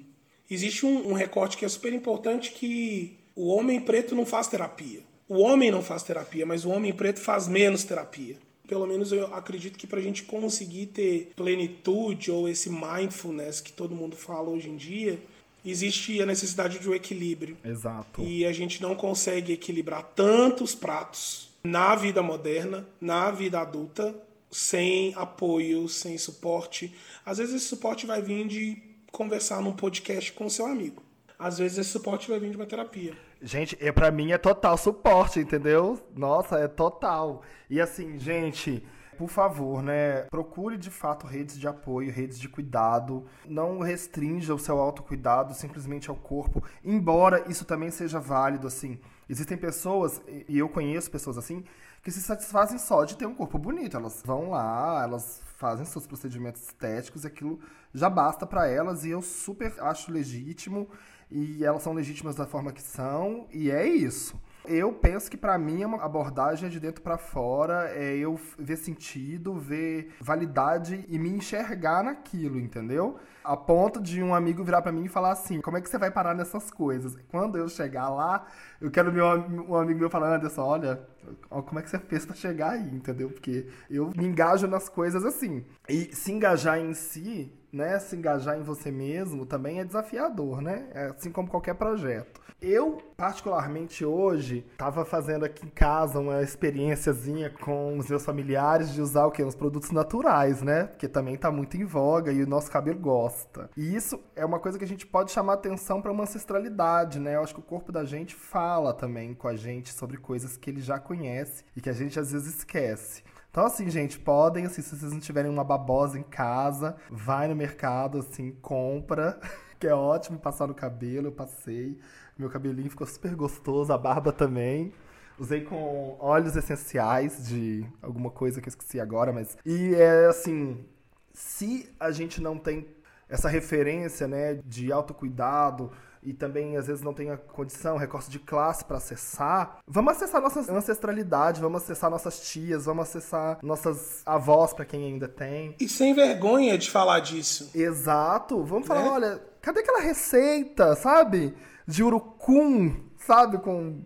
existe 0.50 0.86
um, 0.86 1.10
um 1.10 1.14
recorte 1.14 1.58
que 1.58 1.66
é 1.66 1.70
super 1.70 1.92
importante 1.92 2.52
que 2.52 3.18
o 3.36 3.48
homem 3.48 3.82
preto 3.82 4.16
não 4.16 4.26
faz 4.26 4.48
terapia. 4.48 5.02
O 5.28 5.40
homem 5.40 5.72
não 5.72 5.82
faz 5.82 6.04
terapia, 6.04 6.46
mas 6.46 6.64
o 6.64 6.70
homem 6.70 6.94
preto 6.94 7.20
faz 7.20 7.48
menos 7.48 7.84
terapia 7.84 8.38
pelo 8.68 8.86
menos 8.86 9.12
eu 9.12 9.34
acredito 9.34 9.78
que 9.78 9.88
para 9.88 10.00
a 10.00 10.02
gente 10.02 10.24
conseguir 10.24 10.88
ter 10.88 11.32
plenitude 11.36 12.32
ou 12.32 12.48
esse 12.50 12.70
mindfulness 12.70 13.62
que 13.62 13.72
todo 13.72 13.96
mundo 13.96 14.16
fala 14.16 14.50
hoje 14.50 14.70
em 14.70 14.76
dia, 14.76 15.20
existe 15.66 16.22
a 16.22 16.26
necessidade 16.26 16.80
de 16.80 16.90
um 16.90 16.94
equilíbrio. 16.94 17.58
Exato. 17.64 18.22
E 18.22 18.46
a 18.46 18.52
gente 18.52 18.82
não 18.82 18.96
consegue 18.96 19.54
equilibrar 19.54 20.04
tantos 20.16 20.76
pratos 20.76 21.50
na 21.64 21.96
vida 21.96 22.22
moderna, 22.22 22.88
na 23.02 23.32
vida 23.32 23.60
adulta, 23.60 24.16
sem 24.52 25.14
apoio, 25.16 25.90
sem 25.90 26.18
suporte. 26.18 26.94
Às 27.26 27.40
vezes 27.40 27.56
esse 27.56 27.66
suporte 27.66 28.06
vai 28.06 28.22
vir 28.22 28.48
de 28.48 28.78
conversar 29.12 29.62
num 29.62 29.74
podcast 29.74 30.32
com 30.34 30.50
seu 30.50 30.66
amigo. 30.66 31.02
Às 31.38 31.58
vezes 31.58 31.78
esse 31.78 31.90
suporte 31.90 32.30
vai 32.30 32.40
vir 32.40 32.52
de 32.52 32.56
uma 32.56 32.66
terapia. 32.66 33.14
Gente, 33.46 33.78
é, 33.80 33.92
pra 33.92 34.10
mim 34.10 34.32
é 34.32 34.40
total 34.40 34.76
suporte, 34.76 35.40
entendeu? 35.40 36.00
Nossa, 36.16 36.58
é 36.58 36.68
total. 36.68 37.44
E 37.70 37.80
assim, 37.80 38.18
gente, 38.18 38.84
por 39.20 39.30
favor, 39.30 39.84
né? 39.84 40.24
Procure 40.32 40.78
de 40.78 40.90
fato 40.90 41.28
redes 41.28 41.56
de 41.60 41.68
apoio, 41.68 42.12
redes 42.12 42.40
de 42.40 42.50
cuidado. 42.50 43.24
Não 43.48 43.82
restrinja 43.82 44.56
o 44.56 44.58
seu 44.58 44.80
autocuidado 44.80 45.54
simplesmente 45.54 46.10
ao 46.10 46.16
corpo, 46.16 46.64
embora 46.84 47.46
isso 47.48 47.66
também 47.66 47.92
seja 47.92 48.20
válido, 48.20 48.66
assim. 48.66 49.00
Existem 49.30 49.56
pessoas, 49.56 50.20
e 50.50 50.58
eu 50.58 50.68
conheço 50.68 51.12
pessoas 51.12 51.38
assim, 51.38 51.64
que 52.02 52.10
se 52.10 52.24
satisfazem 52.24 52.80
só 52.80 53.06
de 53.06 53.16
ter 53.16 53.28
um 53.28 53.36
corpo 53.36 53.60
bonito. 53.60 53.96
Elas 53.96 54.24
vão 54.26 54.50
lá, 54.50 55.04
elas 55.04 55.44
fazem 55.56 55.86
seus 55.86 56.08
procedimentos 56.08 56.64
estéticos 56.64 57.28
aquilo 57.28 57.60
já 57.96 58.10
basta 58.10 58.46
para 58.46 58.68
elas, 58.68 59.06
e 59.06 59.10
eu 59.10 59.22
super 59.22 59.74
acho 59.80 60.12
legítimo 60.12 60.90
e 61.30 61.64
elas 61.64 61.82
são 61.82 61.94
legítimas 61.94 62.36
da 62.36 62.46
forma 62.46 62.72
que 62.72 62.82
são, 62.82 63.48
e 63.52 63.72
é 63.72 63.88
isso. 63.88 64.40
Eu 64.68 64.92
penso 64.94 65.30
que 65.30 65.38
para 65.38 65.58
mim 65.58 65.84
é 65.84 65.88
uma 65.88 66.04
abordagem 66.04 66.70
de 66.70 66.80
dentro 66.80 67.02
para 67.02 67.18
fora, 67.18 67.90
é 67.94 68.16
eu 68.16 68.40
ver 68.58 68.78
sentido, 68.78 69.54
ver 69.54 70.14
validade 70.20 71.06
e 71.08 71.20
me 71.20 71.30
enxergar 71.30 72.04
naquilo, 72.04 72.60
entendeu? 72.60 73.20
A 73.46 73.56
ponto 73.56 74.02
de 74.02 74.24
um 74.24 74.34
amigo 74.34 74.64
virar 74.64 74.82
para 74.82 74.92
mim 74.92 75.06
e 75.06 75.10
falar 75.10 75.32
assim: 75.32 75.62
"Como 75.62 75.78
é 75.78 75.82
que 75.82 75.90
você 75.90 75.98
vai 75.98 76.12
parar 76.12 76.34
nessas 76.34 76.72
coisas?". 76.72 77.16
Quando 77.30 77.58
eu 77.58 77.70
chegar 77.70 78.10
lá, 78.10 78.46
eu 78.82 78.90
quero 78.90 79.12
meu 79.12 79.26
um 79.26 79.76
amigo 79.76 80.00
meu 80.00 80.10
falando: 80.10 80.34
"Anderson, 80.34 80.62
olha, 80.64 81.08
como 81.50 81.80
é 81.80 81.82
que 81.82 81.90
você 81.90 82.00
fez 82.00 82.26
para 82.26 82.36
chegar 82.36 82.72
aí, 82.72 82.96
entendeu? 82.96 83.30
Porque 83.30 83.68
eu 83.90 84.12
me 84.16 84.26
engajo 84.26 84.68
nas 84.68 84.90
coisas 84.90 85.24
assim. 85.24 85.64
E 85.88 86.16
se 86.16 86.32
engajar 86.32 86.80
em 86.80 86.94
si 86.94 87.52
né, 87.76 88.00
se 88.00 88.16
engajar 88.16 88.58
em 88.58 88.64
você 88.64 88.90
mesmo 88.90 89.46
também 89.46 89.82
é 89.82 89.84
desafiador, 89.84 90.62
né? 90.62 90.88
É 90.94 91.08
assim 91.08 91.30
como 91.30 91.50
qualquer 91.50 91.76
projeto. 91.76 92.40
Eu, 92.62 92.98
particularmente 93.18 94.06
hoje, 94.06 94.66
estava 94.72 95.04
fazendo 95.04 95.44
aqui 95.44 95.66
em 95.66 95.70
casa 95.70 96.20
uma 96.20 96.42
experiênciazinha 96.42 97.50
com 97.50 97.98
os 97.98 98.08
meus 98.08 98.24
familiares 98.24 98.94
de 98.94 99.02
usar 99.02 99.26
o 99.26 99.32
quê? 99.32 99.44
Os 99.44 99.54
produtos 99.56 99.92
naturais, 99.92 100.62
né? 100.62 100.86
Porque 100.86 101.08
também 101.08 101.36
está 101.36 101.52
muito 101.52 101.76
em 101.76 101.84
voga 101.84 102.32
e 102.32 102.42
o 102.42 102.48
nosso 102.48 102.72
cabelo 102.72 102.98
gosta. 102.98 103.35
E 103.76 103.96
isso 103.96 104.20
é 104.36 104.46
uma 104.46 104.60
coisa 104.60 104.78
que 104.78 104.84
a 104.84 104.88
gente 104.88 105.06
pode 105.06 105.32
chamar 105.32 105.54
atenção 105.54 106.02
para 106.02 106.12
uma 106.12 106.24
ancestralidade, 106.24 107.20
né? 107.20 107.36
Eu 107.36 107.44
acho 107.44 107.54
que 107.54 107.60
o 107.60 107.64
corpo 107.64 107.92
da 107.92 108.06
gente 108.06 108.36
fala 108.36 108.94
também 108.94 109.34
com 109.34 109.48
a 109.48 109.56
gente 109.56 109.92
sobre 109.92 110.18
coisas 110.18 110.58
que 110.58 110.70
ele 110.70 110.82
já 110.82 111.00
conhece 111.00 111.64
e 111.76 111.82
que 111.82 111.90
a 111.90 111.94
gente 111.94 112.20
às 112.20 112.32
vezes 112.32 112.58
esquece. 112.58 113.24
Então, 113.56 113.66
assim, 113.66 113.90
gente, 113.90 114.20
podem, 114.20 114.66
assim, 114.66 114.82
se 114.82 114.98
vocês 114.98 115.14
não 115.14 115.20
tiverem 115.20 115.50
uma 115.50 115.64
babosa 115.64 116.20
em 116.20 116.24
casa, 116.24 116.98
vai 117.10 117.48
no 117.48 117.56
mercado, 117.56 118.18
assim, 118.18 118.52
compra, 118.62 119.40
que 119.80 119.88
é 119.88 119.94
ótimo 119.94 120.38
passar 120.38 120.68
no 120.68 120.74
cabelo. 120.74 121.28
Eu 121.28 121.32
passei, 121.32 121.98
meu 122.38 122.50
cabelinho 122.50 122.90
ficou 122.90 123.08
super 123.08 123.34
gostoso, 123.34 123.94
a 123.94 123.98
barba 123.98 124.34
também. 124.34 124.92
Usei 125.40 125.62
com 125.62 126.18
óleos 126.20 126.56
essenciais 126.56 127.48
de 127.48 127.86
alguma 128.02 128.30
coisa 128.30 128.62
que 128.62 128.68
eu 128.68 128.72
esqueci 128.72 129.00
agora, 129.00 129.32
mas. 129.32 129.58
E 129.66 129.94
é 129.96 130.26
assim, 130.28 130.86
se 131.34 131.94
a 132.00 132.12
gente 132.12 132.42
não 132.42 132.58
tem 132.58 132.88
essa 133.30 133.50
referência, 133.50 134.28
né, 134.28 134.60
de 134.66 134.92
autocuidado, 134.92 135.92
e 136.26 136.34
também 136.34 136.76
às 136.76 136.88
vezes 136.88 137.04
não 137.04 137.14
tem 137.14 137.30
a 137.30 137.38
condição, 137.38 137.98
recurso 137.98 138.30
de 138.32 138.40
classe 138.40 138.84
para 138.84 138.98
acessar, 138.98 139.78
vamos 139.88 140.14
acessar 140.14 140.42
nossa 140.42 140.60
ancestralidade, 140.74 141.62
vamos 141.62 141.84
acessar 141.84 142.10
nossas 142.10 142.40
tias, 142.50 142.86
vamos 142.86 143.08
acessar 143.08 143.60
nossas 143.62 144.24
avós 144.26 144.74
para 144.74 144.86
quem 144.86 145.06
ainda 145.06 145.28
tem. 145.28 145.76
E 145.80 145.88
sem 145.88 146.16
vergonha 146.16 146.78
de 146.78 146.90
falar 146.90 147.20
disso. 147.20 147.70
Exato. 147.76 148.64
Vamos 148.64 148.88
falar, 148.88 149.04
né? 149.04 149.10
olha, 149.10 149.44
cadê 149.62 149.82
aquela 149.82 150.02
receita, 150.02 150.96
sabe? 150.96 151.54
De 151.88 152.04
urucum, 152.04 153.04
sabe, 153.20 153.60
com 153.60 154.02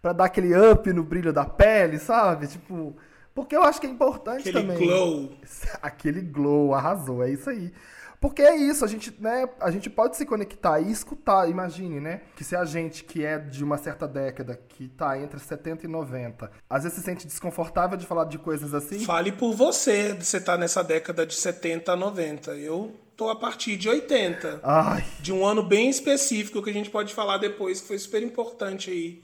para 0.00 0.14
dar 0.14 0.24
aquele 0.24 0.54
up 0.56 0.90
no 0.94 1.04
brilho 1.04 1.30
da 1.30 1.44
pele, 1.44 1.98
sabe? 1.98 2.46
Tipo, 2.46 2.96
porque 3.34 3.54
eu 3.54 3.62
acho 3.62 3.78
que 3.78 3.86
é 3.86 3.90
importante 3.90 4.48
aquele 4.48 4.60
também. 4.60 4.76
Aquele 4.76 4.88
glow. 4.88 5.32
Aquele 5.82 6.20
glow, 6.22 6.74
arrasou, 6.74 7.22
é 7.22 7.30
isso 7.30 7.50
aí. 7.50 7.72
Porque 8.20 8.42
é 8.42 8.54
isso, 8.54 8.84
a 8.84 8.88
gente, 8.88 9.14
né, 9.18 9.48
a 9.58 9.70
gente 9.70 9.88
pode 9.88 10.14
se 10.16 10.26
conectar 10.26 10.78
e 10.78 10.92
escutar, 10.92 11.48
imagine, 11.48 12.00
né? 12.00 12.20
Que 12.36 12.44
se 12.44 12.54
a 12.54 12.66
gente 12.66 13.02
que 13.02 13.24
é 13.24 13.38
de 13.38 13.64
uma 13.64 13.78
certa 13.78 14.06
década, 14.06 14.60
que 14.68 14.88
tá 14.88 15.18
entre 15.18 15.40
70 15.40 15.86
e 15.86 15.88
90, 15.88 16.50
às 16.68 16.82
vezes 16.82 16.98
se 16.98 17.04
sente 17.04 17.26
desconfortável 17.26 17.96
de 17.96 18.04
falar 18.04 18.26
de 18.26 18.38
coisas 18.38 18.74
assim. 18.74 19.00
Fale 19.06 19.32
por 19.32 19.54
você, 19.54 20.12
você 20.12 20.38
tá 20.38 20.58
nessa 20.58 20.84
década 20.84 21.24
de 21.24 21.34
70 21.34 21.92
a 21.92 21.96
90. 21.96 22.50
Eu 22.56 22.94
tô 23.16 23.30
a 23.30 23.36
partir 23.36 23.78
de 23.78 23.88
80. 23.88 24.60
Ai. 24.62 25.02
De 25.20 25.32
um 25.32 25.46
ano 25.46 25.62
bem 25.62 25.88
específico 25.88 26.62
que 26.62 26.68
a 26.68 26.74
gente 26.74 26.90
pode 26.90 27.14
falar 27.14 27.38
depois, 27.38 27.80
que 27.80 27.88
foi 27.88 27.98
super 27.98 28.22
importante 28.22 28.90
aí 28.90 29.22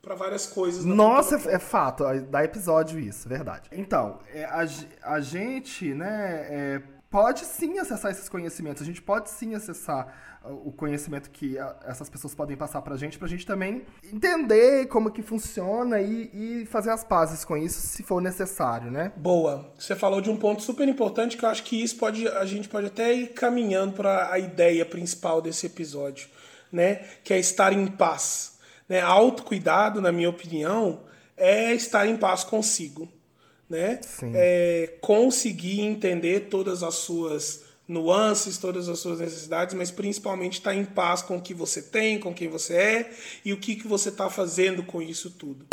para 0.00 0.14
várias 0.14 0.46
coisas. 0.46 0.86
Nossa, 0.86 1.36
é, 1.50 1.56
é, 1.56 1.58
fato, 1.58 2.04
dá 2.30 2.42
episódio 2.42 2.98
isso, 2.98 3.28
verdade. 3.28 3.68
Então, 3.72 4.20
é, 4.32 4.44
a, 4.44 4.66
a 5.02 5.20
gente, 5.20 5.92
né, 5.92 6.46
é, 6.48 6.82
pode 7.10 7.44
sim 7.44 7.78
acessar 7.78 8.10
esses 8.10 8.28
conhecimentos. 8.28 8.82
A 8.82 8.86
gente 8.86 9.00
pode 9.00 9.30
sim 9.30 9.54
acessar 9.54 10.40
uh, 10.44 10.68
o 10.68 10.72
conhecimento 10.72 11.30
que 11.30 11.56
essas 11.84 12.08
pessoas 12.08 12.34
podem 12.34 12.56
passar 12.56 12.82
pra 12.82 12.96
gente, 12.96 13.18
pra 13.18 13.28
gente 13.28 13.46
também 13.46 13.84
entender 14.12 14.86
como 14.86 15.10
que 15.10 15.22
funciona 15.22 16.00
e, 16.00 16.30
e, 16.62 16.66
fazer 16.66 16.90
as 16.90 17.04
pazes 17.04 17.44
com 17.44 17.56
isso 17.56 17.80
se 17.80 18.02
for 18.02 18.20
necessário, 18.20 18.90
né? 18.90 19.12
Boa. 19.16 19.72
Você 19.78 19.96
falou 19.96 20.20
de 20.20 20.30
um 20.30 20.36
ponto 20.36 20.62
super 20.62 20.86
importante 20.86 21.36
que 21.36 21.44
eu 21.44 21.48
acho 21.48 21.64
que 21.64 21.82
isso 21.82 21.96
pode 21.96 22.28
a 22.28 22.44
gente 22.44 22.68
pode 22.68 22.86
até 22.86 23.12
ir 23.12 23.28
caminhando 23.28 23.94
para 23.94 24.32
a 24.32 24.38
ideia 24.38 24.84
principal 24.84 25.40
desse 25.40 25.66
episódio, 25.66 26.28
né? 26.70 26.96
Que 27.24 27.32
é 27.32 27.38
estar 27.38 27.72
em 27.72 27.86
paz. 27.86 28.58
Né? 28.88 29.00
Autocuidado, 29.00 30.00
na 30.00 30.10
minha 30.10 30.30
opinião, 30.30 31.02
é 31.36 31.74
estar 31.74 32.06
em 32.06 32.16
paz 32.16 32.42
consigo 32.42 33.08
né? 33.68 34.00
É, 34.34 34.94
conseguir 35.00 35.80
entender 35.80 36.48
todas 36.48 36.82
as 36.82 36.94
suas 36.94 37.64
nuances, 37.86 38.58
todas 38.58 38.88
as 38.88 38.98
suas 38.98 39.20
necessidades, 39.20 39.74
mas 39.74 39.90
principalmente 39.90 40.58
estar 40.58 40.70
tá 40.70 40.76
em 40.76 40.84
paz 40.84 41.22
com 41.22 41.38
o 41.38 41.40
que 41.40 41.54
você 41.54 41.80
tem, 41.80 42.18
com 42.18 42.34
quem 42.34 42.48
você 42.48 42.74
é 42.74 43.10
e 43.44 43.52
o 43.52 43.56
que, 43.56 43.76
que 43.76 43.88
você 43.88 44.10
está 44.10 44.28
fazendo 44.28 44.82
com 44.82 45.00
isso 45.00 45.30
tudo. 45.30 45.66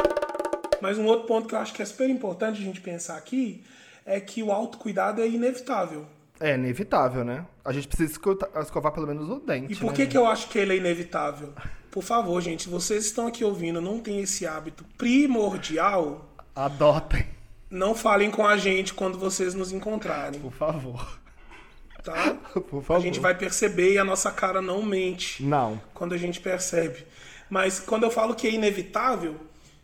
Mas 0.82 0.98
um 0.98 1.06
outro 1.06 1.28
ponto 1.28 1.48
que 1.48 1.56
eu 1.56 1.60
acho 1.60 1.74
que 1.74 1.82
é 1.82 1.86
super 1.86 2.10
importante 2.10 2.62
a 2.62 2.64
gente 2.64 2.80
pensar 2.80 3.18
aqui 3.18 3.64
é 4.06 4.20
que 4.20 4.42
o 4.42 4.52
autocuidado 4.52 5.22
é 5.22 5.28
inevitável. 5.28 6.06
É 6.40 6.54
inevitável, 6.56 7.24
né? 7.24 7.46
A 7.64 7.72
gente 7.72 7.88
precisa 7.88 8.20
escovar 8.62 8.92
pelo 8.92 9.08
menos 9.08 9.30
o 9.30 9.40
dente. 9.40 9.74
E 9.74 9.76
por 9.76 9.88
né, 9.88 9.94
que, 9.94 10.08
que 10.08 10.18
eu 10.18 10.26
acho 10.26 10.50
que 10.50 10.60
ele 10.60 10.74
é 10.74 10.78
inevitável? 10.78 11.54
Por 11.90 12.04
favor, 12.04 12.42
gente, 12.42 12.64
se 12.64 12.70
vocês 12.70 13.06
estão 13.06 13.26
aqui 13.26 13.44
ouvindo, 13.44 13.80
não 13.82 14.00
tem 14.00 14.20
esse 14.20 14.46
hábito 14.46 14.86
primordial. 14.98 16.30
Adotem. 16.54 17.35
Não 17.76 17.94
falem 17.94 18.32
com 18.32 18.48
a 18.48 18.56
gente 18.56 18.94
quando 18.94 19.20
vocês 19.20 19.54
nos 19.54 19.74
encontrarem. 19.74 20.40
Por 20.40 20.54
favor. 20.54 21.20
Tá? 22.02 22.34
Por 22.54 22.82
favor. 22.82 22.96
A 22.96 23.00
gente 23.02 23.20
vai 23.20 23.36
perceber 23.36 23.94
e 23.94 23.98
a 23.98 24.04
nossa 24.06 24.32
cara 24.32 24.62
não 24.62 24.82
mente. 24.82 25.44
Não. 25.44 25.82
Quando 25.94 26.14
a 26.14 26.18
gente 26.18 26.40
percebe. 26.40 27.06
Mas 27.50 27.78
quando 27.78 28.04
eu 28.04 28.12
falo 28.12 28.34
que 28.34 28.48
é 28.48 28.52
inevitável, 28.52 29.36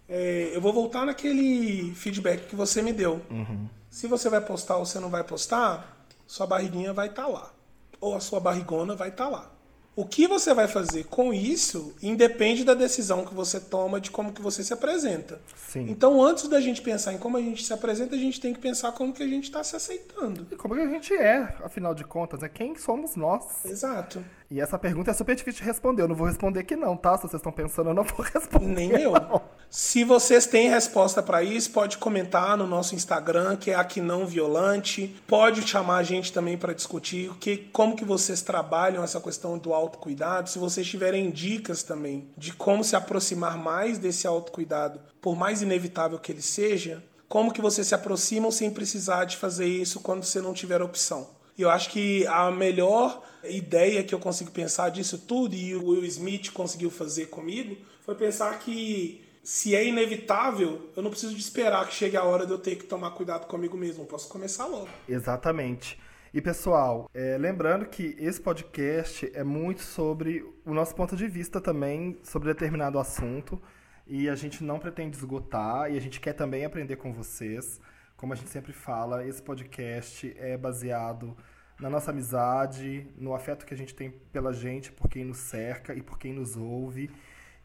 é, 0.07 0.51
eu 0.53 0.61
vou 0.61 0.71
voltar 0.71 1.05
naquele 1.05 1.93
feedback 1.93 2.47
que 2.47 2.55
você 2.55 2.81
me 2.81 2.93
deu. 2.93 3.21
Uhum. 3.29 3.67
Se 3.89 4.07
você 4.07 4.29
vai 4.29 4.39
postar 4.39 4.77
ou 4.77 4.85
você 4.85 4.97
não 4.97 5.09
vai 5.09 5.25
postar, 5.25 6.05
sua 6.25 6.47
barriguinha 6.47 6.93
vai 6.93 7.07
estar 7.07 7.23
tá 7.23 7.27
lá. 7.27 7.51
Ou 7.99 8.15
a 8.15 8.21
sua 8.21 8.39
barrigona 8.39 8.95
vai 8.95 9.09
estar 9.09 9.25
tá 9.25 9.29
lá. 9.29 9.50
O 9.93 10.05
que 10.05 10.25
você 10.25 10.53
vai 10.53 10.69
fazer 10.69 11.05
com 11.05 11.33
isso 11.33 11.93
independe 12.01 12.63
da 12.63 12.73
decisão 12.73 13.25
que 13.25 13.33
você 13.33 13.59
toma 13.59 13.99
de 13.99 14.09
como 14.09 14.31
que 14.31 14.41
você 14.41 14.63
se 14.63 14.73
apresenta. 14.73 15.41
Sim. 15.67 15.87
Então, 15.89 16.23
antes 16.23 16.47
da 16.47 16.61
gente 16.61 16.81
pensar 16.81 17.13
em 17.13 17.17
como 17.17 17.35
a 17.35 17.41
gente 17.41 17.65
se 17.65 17.73
apresenta, 17.73 18.15
a 18.15 18.17
gente 18.17 18.39
tem 18.39 18.53
que 18.53 18.59
pensar 18.59 18.93
como 18.93 19.11
que 19.11 19.21
a 19.21 19.27
gente 19.27 19.45
está 19.45 19.61
se 19.63 19.75
aceitando. 19.75 20.47
E 20.49 20.55
como 20.55 20.75
que 20.75 20.81
a 20.81 20.87
gente 20.87 21.13
é, 21.13 21.39
afinal 21.63 21.93
de 21.93 22.05
contas, 22.05 22.41
é 22.41 22.47
quem 22.47 22.75
somos 22.77 23.17
nós. 23.17 23.65
Exato. 23.65 24.23
E 24.51 24.59
essa 24.59 24.77
pergunta 24.77 25.09
é 25.09 25.13
super 25.13 25.33
difícil 25.33 25.61
de 25.61 25.65
responder. 25.65 26.01
Eu 26.01 26.09
não 26.09 26.15
vou 26.15 26.27
responder 26.27 26.65
que 26.65 26.75
não, 26.75 26.97
tá? 26.97 27.15
Se 27.15 27.21
vocês 27.21 27.35
estão 27.35 27.53
pensando, 27.53 27.91
eu 27.91 27.93
não 27.93 28.03
vou 28.03 28.19
responder. 28.33 28.65
Nem 28.65 28.91
eu. 28.91 29.13
Não. 29.13 29.41
Se 29.69 30.03
vocês 30.03 30.45
têm 30.45 30.69
resposta 30.69 31.23
para 31.23 31.41
isso, 31.41 31.71
pode 31.71 31.97
comentar 31.97 32.57
no 32.57 32.67
nosso 32.67 32.93
Instagram, 32.93 33.55
que 33.55 33.71
é 33.71 33.75
aqui 33.75 34.01
não 34.01 34.27
violante. 34.27 35.15
Pode 35.25 35.65
chamar 35.65 35.99
a 35.99 36.03
gente 36.03 36.33
também 36.33 36.57
para 36.57 36.73
discutir 36.73 37.31
que, 37.39 37.55
como 37.71 37.95
que 37.95 38.03
vocês 38.03 38.41
trabalham 38.41 39.01
essa 39.01 39.21
questão 39.21 39.57
do 39.57 39.73
autocuidado. 39.73 40.49
Se 40.49 40.59
vocês 40.59 40.85
tiverem 40.85 41.31
dicas 41.31 41.81
também 41.81 42.27
de 42.37 42.51
como 42.51 42.83
se 42.83 42.93
aproximar 42.93 43.57
mais 43.57 43.97
desse 43.97 44.27
autocuidado, 44.27 44.99
por 45.21 45.33
mais 45.33 45.61
inevitável 45.61 46.19
que 46.19 46.29
ele 46.29 46.41
seja, 46.41 47.01
como 47.29 47.53
que 47.53 47.61
vocês 47.61 47.87
se 47.87 47.95
aproximam 47.95 48.51
sem 48.51 48.69
precisar 48.69 49.23
de 49.23 49.37
fazer 49.37 49.65
isso 49.65 50.01
quando 50.01 50.25
você 50.25 50.41
não 50.41 50.53
tiver 50.53 50.81
opção. 50.81 51.39
E 51.57 51.61
eu 51.61 51.69
acho 51.69 51.89
que 51.89 52.25
a 52.27 52.49
melhor 52.51 53.21
ideia 53.43 54.03
que 54.03 54.13
eu 54.13 54.19
consigo 54.19 54.51
pensar 54.51 54.89
disso 54.89 55.17
tudo, 55.17 55.55
e 55.55 55.75
o 55.75 55.89
Will 55.89 56.05
Smith 56.05 56.51
conseguiu 56.51 56.89
fazer 56.89 57.27
comigo, 57.27 57.75
foi 58.05 58.15
pensar 58.15 58.59
que 58.59 59.23
se 59.43 59.75
é 59.75 59.85
inevitável, 59.85 60.89
eu 60.95 61.01
não 61.01 61.09
preciso 61.09 61.33
de 61.33 61.41
esperar 61.41 61.87
que 61.87 61.93
chegue 61.93 62.15
a 62.15 62.23
hora 62.23 62.45
de 62.45 62.51
eu 62.51 62.59
ter 62.59 62.75
que 62.75 62.85
tomar 62.85 63.11
cuidado 63.11 63.47
comigo 63.47 63.75
mesmo. 63.75 64.03
Eu 64.03 64.07
posso 64.07 64.29
começar 64.29 64.65
logo. 64.67 64.89
Exatamente. 65.09 65.99
E 66.33 66.41
pessoal, 66.41 67.09
é, 67.13 67.37
lembrando 67.37 67.85
que 67.85 68.15
esse 68.17 68.39
podcast 68.39 69.29
é 69.33 69.43
muito 69.43 69.81
sobre 69.81 70.45
o 70.65 70.73
nosso 70.73 70.95
ponto 70.95 71.15
de 71.15 71.27
vista 71.27 71.59
também 71.59 72.17
sobre 72.23 72.47
determinado 72.47 72.99
assunto. 72.99 73.61
E 74.07 74.29
a 74.29 74.35
gente 74.35 74.63
não 74.63 74.79
pretende 74.79 75.17
esgotar 75.17 75.91
e 75.91 75.97
a 75.97 76.01
gente 76.01 76.19
quer 76.19 76.33
também 76.33 76.63
aprender 76.65 76.95
com 76.95 77.11
vocês. 77.11 77.79
Como 78.21 78.33
a 78.33 78.35
gente 78.35 78.51
sempre 78.51 78.71
fala, 78.71 79.25
esse 79.25 79.41
podcast 79.41 80.31
é 80.37 80.55
baseado 80.55 81.35
na 81.79 81.89
nossa 81.89 82.11
amizade, 82.11 83.07
no 83.17 83.33
afeto 83.33 83.65
que 83.65 83.73
a 83.73 83.77
gente 83.77 83.95
tem 83.95 84.11
pela 84.31 84.53
gente, 84.53 84.91
por 84.91 85.09
quem 85.09 85.25
nos 85.25 85.39
cerca 85.39 85.95
e 85.95 86.03
por 86.03 86.19
quem 86.19 86.31
nos 86.31 86.55
ouve, 86.55 87.09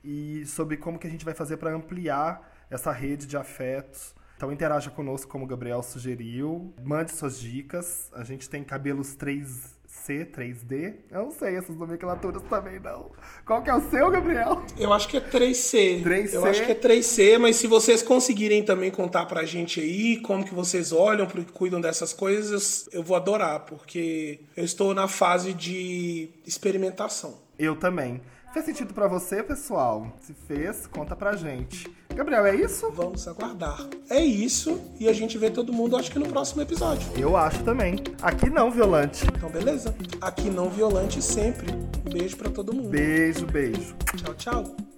e 0.02 0.46
sobre 0.46 0.78
como 0.78 0.98
que 0.98 1.06
a 1.06 1.10
gente 1.10 1.26
vai 1.26 1.34
fazer 1.34 1.58
para 1.58 1.74
ampliar 1.74 2.66
essa 2.70 2.90
rede 2.90 3.26
de 3.26 3.36
afetos. 3.36 4.14
Então 4.34 4.50
interaja 4.50 4.90
conosco 4.90 5.30
como 5.30 5.44
o 5.44 5.46
Gabriel 5.46 5.82
sugeriu, 5.82 6.72
mande 6.82 7.10
suas 7.12 7.38
dicas. 7.38 8.10
A 8.14 8.24
gente 8.24 8.48
tem 8.48 8.64
cabelos 8.64 9.14
3 9.14 9.76
C, 10.04 10.24
3D. 10.24 10.94
Eu 11.10 11.24
não 11.24 11.30
sei 11.30 11.56
essas 11.56 11.76
nomenclaturas 11.76 12.42
também, 12.44 12.78
não. 12.78 13.10
Qual 13.44 13.62
que 13.62 13.70
é 13.70 13.74
o 13.74 13.80
seu, 13.90 14.10
Gabriel? 14.10 14.62
Eu 14.78 14.92
acho 14.92 15.08
que 15.08 15.16
é 15.16 15.20
3C. 15.20 16.02
3C. 16.04 16.34
Eu 16.34 16.44
acho 16.44 16.64
que 16.64 16.72
é 16.72 16.74
3C, 16.74 17.38
mas 17.38 17.56
se 17.56 17.66
vocês 17.66 18.02
conseguirem 18.02 18.62
também 18.62 18.90
contar 18.90 19.26
pra 19.26 19.44
gente 19.44 19.80
aí 19.80 20.18
como 20.20 20.44
que 20.44 20.54
vocês 20.54 20.92
olham, 20.92 21.26
cuidam 21.52 21.80
dessas 21.80 22.12
coisas, 22.12 22.88
eu 22.92 23.02
vou 23.02 23.16
adorar, 23.16 23.60
porque 23.60 24.40
eu 24.56 24.64
estou 24.64 24.94
na 24.94 25.08
fase 25.08 25.52
de 25.52 26.28
experimentação. 26.46 27.40
Eu 27.58 27.74
também. 27.74 28.20
Fez 28.56 28.64
sentido 28.64 28.94
para 28.94 29.06
você, 29.06 29.42
pessoal? 29.42 30.10
Se 30.18 30.32
fez, 30.32 30.86
conta 30.86 31.14
pra 31.14 31.36
gente. 31.36 31.94
Gabriel, 32.14 32.46
é 32.46 32.56
isso? 32.56 32.90
Vamos 32.90 33.28
aguardar. 33.28 33.86
É 34.08 34.24
isso 34.24 34.80
e 34.98 35.10
a 35.10 35.12
gente 35.12 35.36
vê 35.36 35.50
todo 35.50 35.74
mundo 35.74 35.94
acho 35.94 36.10
que 36.10 36.18
no 36.18 36.26
próximo 36.26 36.62
episódio. 36.62 37.06
Eu 37.18 37.36
acho 37.36 37.62
também. 37.64 37.96
Aqui 38.22 38.48
não, 38.48 38.70
Violante. 38.70 39.26
Então 39.26 39.50
beleza. 39.50 39.94
Aqui 40.22 40.48
não 40.48 40.70
Violante 40.70 41.20
sempre. 41.20 41.70
Um 41.70 42.10
beijo 42.10 42.34
para 42.38 42.50
todo 42.50 42.72
mundo. 42.72 42.88
Beijo, 42.88 43.44
beijo. 43.44 43.94
Tchau, 44.16 44.34
tchau. 44.34 44.95